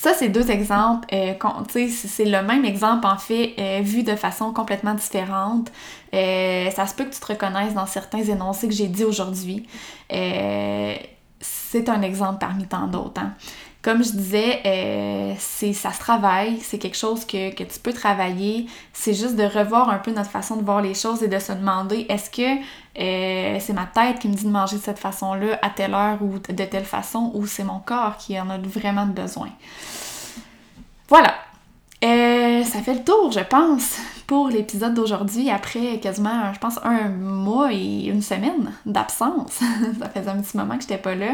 Ça, 0.00 0.14
c'est 0.14 0.30
deux 0.30 0.50
exemples. 0.50 1.06
Euh, 1.12 1.34
c'est 1.90 2.24
le 2.24 2.42
même 2.42 2.64
exemple, 2.64 3.06
en 3.06 3.18
fait, 3.18 3.52
euh, 3.58 3.80
vu 3.82 4.02
de 4.02 4.16
façon 4.16 4.50
complètement 4.50 4.94
différente. 4.94 5.70
Euh, 6.14 6.70
ça 6.70 6.86
se 6.86 6.94
peut 6.94 7.04
que 7.04 7.12
tu 7.12 7.20
te 7.20 7.26
reconnaisses 7.26 7.74
dans 7.74 7.84
certains 7.84 8.22
énoncés 8.22 8.66
que 8.66 8.72
j'ai 8.72 8.86
dit 8.86 9.04
aujourd'hui. 9.04 9.68
c'est 10.08 11.88
un 11.90 12.00
exemple 12.00 12.38
parmi 12.40 12.66
tant 12.66 12.86
d'autres. 12.86 13.20
Hein. 13.20 13.34
Comme 13.82 14.04
je 14.04 14.10
disais, 14.10 14.60
euh, 14.66 15.34
c'est 15.38 15.72
ça 15.72 15.90
se 15.92 16.00
travaille, 16.00 16.58
c'est 16.60 16.76
quelque 16.76 16.98
chose 16.98 17.24
que, 17.24 17.54
que, 17.54 17.64
tu 17.64 17.80
peux 17.80 17.94
travailler. 17.94 18.66
C'est 18.92 19.14
juste 19.14 19.36
de 19.36 19.44
revoir 19.44 19.88
un 19.88 19.98
peu 19.98 20.10
notre 20.10 20.28
façon 20.28 20.56
de 20.56 20.62
voir 20.62 20.82
les 20.82 20.92
choses 20.92 21.22
et 21.22 21.28
de 21.28 21.38
se 21.38 21.52
demander 21.52 22.04
est-ce 22.10 22.28
que 22.28 22.60
euh, 22.98 23.58
c'est 23.58 23.72
ma 23.72 23.86
tête 23.86 24.18
qui 24.18 24.28
me 24.28 24.34
dit 24.34 24.44
de 24.44 24.50
manger 24.50 24.76
de 24.76 24.82
cette 24.82 24.98
façon-là 24.98 25.58
à 25.62 25.70
telle 25.70 25.94
heure 25.94 26.18
ou 26.20 26.38
de 26.38 26.64
telle 26.64 26.84
façon 26.84 27.30
ou 27.34 27.46
c'est 27.46 27.64
mon 27.64 27.78
corps 27.78 28.18
qui 28.18 28.38
en 28.38 28.50
a 28.50 28.58
vraiment 28.58 29.06
besoin. 29.06 29.48
Voilà. 31.08 31.34
Euh, 32.04 32.62
ça 32.64 32.80
fait 32.80 32.94
le 32.94 33.04
tour, 33.04 33.30
je 33.32 33.40
pense, 33.40 33.98
pour 34.26 34.48
l'épisode 34.48 34.94
d'aujourd'hui, 34.94 35.50
après 35.50 36.00
quasiment, 36.00 36.52
je 36.52 36.58
pense, 36.58 36.78
un 36.82 37.08
mois 37.08 37.72
et 37.72 38.06
une 38.06 38.22
semaine 38.22 38.72
d'absence. 38.84 39.52
ça 39.98 40.08
faisait 40.10 40.30
un 40.30 40.40
petit 40.40 40.56
moment 40.56 40.76
que 40.76 40.82
j'étais 40.82 40.98
pas 40.98 41.14
là. 41.14 41.32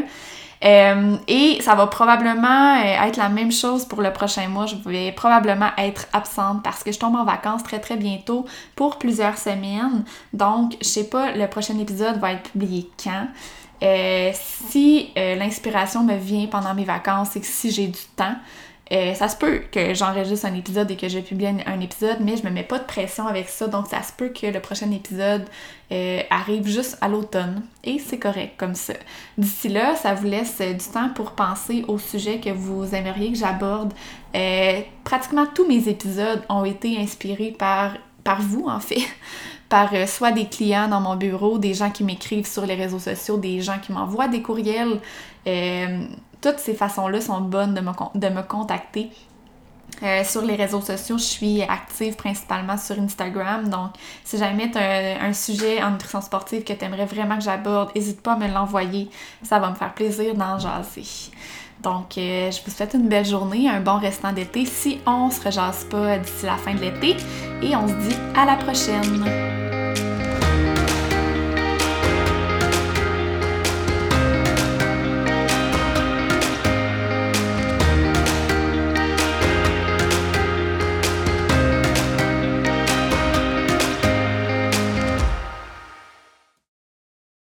Euh, 0.65 1.17
et 1.29 1.59
ça 1.61 1.75
va 1.75 1.87
probablement 1.87 2.77
euh, 2.77 3.07
être 3.07 3.17
la 3.17 3.29
même 3.29 3.53
chose 3.53 3.85
pour 3.85 4.03
le 4.03 4.13
prochain 4.13 4.49
mois. 4.49 4.67
Je 4.67 4.77
vais 4.89 5.13
probablement 5.13 5.71
être 5.77 6.07
absente 6.13 6.63
parce 6.63 6.83
que 6.83 6.93
je 6.93 6.99
tombe 6.99 7.15
en 7.15 7.25
vacances 7.25 7.63
très 7.63 7.79
très 7.79 7.97
bientôt 7.97 8.47
pour 8.75 8.99
plusieurs 8.99 9.39
semaines. 9.39 10.05
Donc, 10.33 10.77
je 10.81 10.87
sais 10.87 11.09
pas, 11.09 11.33
le 11.33 11.47
prochain 11.49 11.79
épisode 11.79 12.19
va 12.19 12.33
être 12.33 12.51
publié 12.51 12.91
quand. 13.03 13.27
Euh, 13.83 14.31
si 14.35 15.11
l'inspiration 15.17 16.03
me 16.03 16.17
vient 16.17 16.47
pendant 16.47 16.73
mes 16.73 16.85
vacances 16.85 17.37
et 17.37 17.41
que 17.41 17.47
si 17.47 17.71
j'ai 17.71 17.89
du 17.89 18.01
temps, 18.17 18.37
euh, 18.93 19.15
ça 19.15 19.29
se 19.29 19.37
peut 19.37 19.63
que 19.73 19.95
j'enregistre 19.95 20.47
un 20.47 20.55
épisode 20.55 20.89
et 20.93 20.97
que 20.97 21.09
je 21.09 21.19
publie 21.19 21.47
un, 21.47 21.81
épisode, 21.81 22.19
mais 22.21 22.37
je 22.37 22.45
me 22.45 22.51
mets 22.51 22.63
pas 22.63 22.79
de 22.79 22.85
pression 22.85 23.27
avec 23.27 23.49
ça, 23.49 23.67
donc 23.67 23.89
ça 23.89 24.01
se 24.03 24.13
peut 24.13 24.29
que 24.29 24.47
le 24.47 24.61
prochain 24.61 24.91
épisode 24.93 25.45
euh, 25.91 26.21
arrive 26.31 26.69
juste 26.69 26.97
à 27.01 27.09
l'automne. 27.09 27.63
Et 27.83 27.99
c'est 27.99 28.19
correct 28.19 28.55
comme 28.57 28.77
ça. 28.77 28.93
D'ici 29.37 29.69
là, 29.69 29.97
ça 29.97 30.15
vous 30.15 30.27
laisse 30.27 30.61
du 30.61 30.93
temps 30.93 31.09
pour 31.09 31.33
penser 31.33 31.85
au 31.89 31.99
sujet 31.99 32.39
que 32.39 32.51
vous 32.51 32.95
aimeriez 32.95 33.33
que 33.33 33.39
j'aborde. 33.39 33.93
Euh, 34.37 34.81
pratiquement 35.03 35.47
tous 35.53 35.67
mes 35.67 35.89
épisodes 35.89 36.43
ont 36.49 36.65
été 36.65 36.97
inspirés 36.97 37.55
par, 37.59 37.95
par 38.23 38.41
vous, 38.41 38.67
en 38.69 38.79
fait. 38.81 39.03
par 39.69 39.91
soit 40.07 40.31
des 40.31 40.47
clients 40.47 40.87
dans 40.87 41.01
mon 41.01 41.17
bureau, 41.17 41.59
des 41.59 41.75
gens 41.75 41.91
qui 41.91 42.05
m'écrivent 42.05 42.47
sur 42.47 42.65
les 42.67 42.77
réseaux 42.77 43.01
sociaux, 43.01 43.37
des 43.37 43.63
gens 43.63 43.81
qui 43.85 43.91
m'envoient 43.91 44.29
des 44.29 44.41
courriels 44.41 45.01
toutes 46.41 46.59
ces 46.59 46.75
façons-là 46.75 47.21
sont 47.21 47.41
bonnes 47.41 47.75
de 47.75 47.81
me, 47.81 47.93
de 48.15 48.29
me 48.29 48.43
contacter. 48.43 49.11
Euh, 50.03 50.25
sur 50.25 50.43
les 50.43 50.57
réseaux 50.57 50.83
sociaux, 50.83 51.17
je 51.17 51.25
suis 51.25 51.63
active 51.63 52.17
principalement 52.17 52.77
sur 52.77 52.99
Instagram. 52.99 53.69
Donc, 53.69 53.93
si 54.25 54.37
jamais 54.37 54.71
tu 54.71 54.79
as 54.79 55.23
un, 55.23 55.33
sujet 55.33 55.83
en 55.83 55.93
nutrition 55.93 56.21
sportive 56.21 56.65
que 56.65 56.73
tu 56.73 56.85
aimerais 56.85 57.07
vraiment 57.07 57.37
que 57.37 57.45
j'aborde, 57.45 57.95
n'hésite 57.95 58.21
pas 58.21 58.35
à 58.35 58.37
me 58.37 58.49
l'envoyer. 58.49 59.09
Ça 59.43 59.59
va 59.59 59.71
me 59.71 59.75
faire 59.75 59.95
plaisir 59.95 60.35
d'en 60.35 60.59
jaser. 60.59 61.31
Donc, 61.83 62.19
euh, 62.19 62.51
je 62.51 62.63
vous 62.65 62.71
souhaite 62.71 62.95
une 62.95 63.09
belle 63.09 63.25
journée, 63.25 63.69
un 63.69 63.81
bon 63.81 63.99
restant 63.99 64.33
d'été 64.33 64.67
si 64.67 64.99
on 65.07 65.31
se 65.31 65.43
rejase 65.43 65.85
pas 65.85 66.19
d'ici 66.19 66.45
la 66.45 66.57
fin 66.57 66.75
de 66.75 66.81
l'été. 66.81 67.17
Et 67.63 67.75
on 67.75 67.89
se 67.89 67.95
dit 67.95 68.17
à 68.35 68.45
la 68.45 68.57
prochaine! 68.57 69.66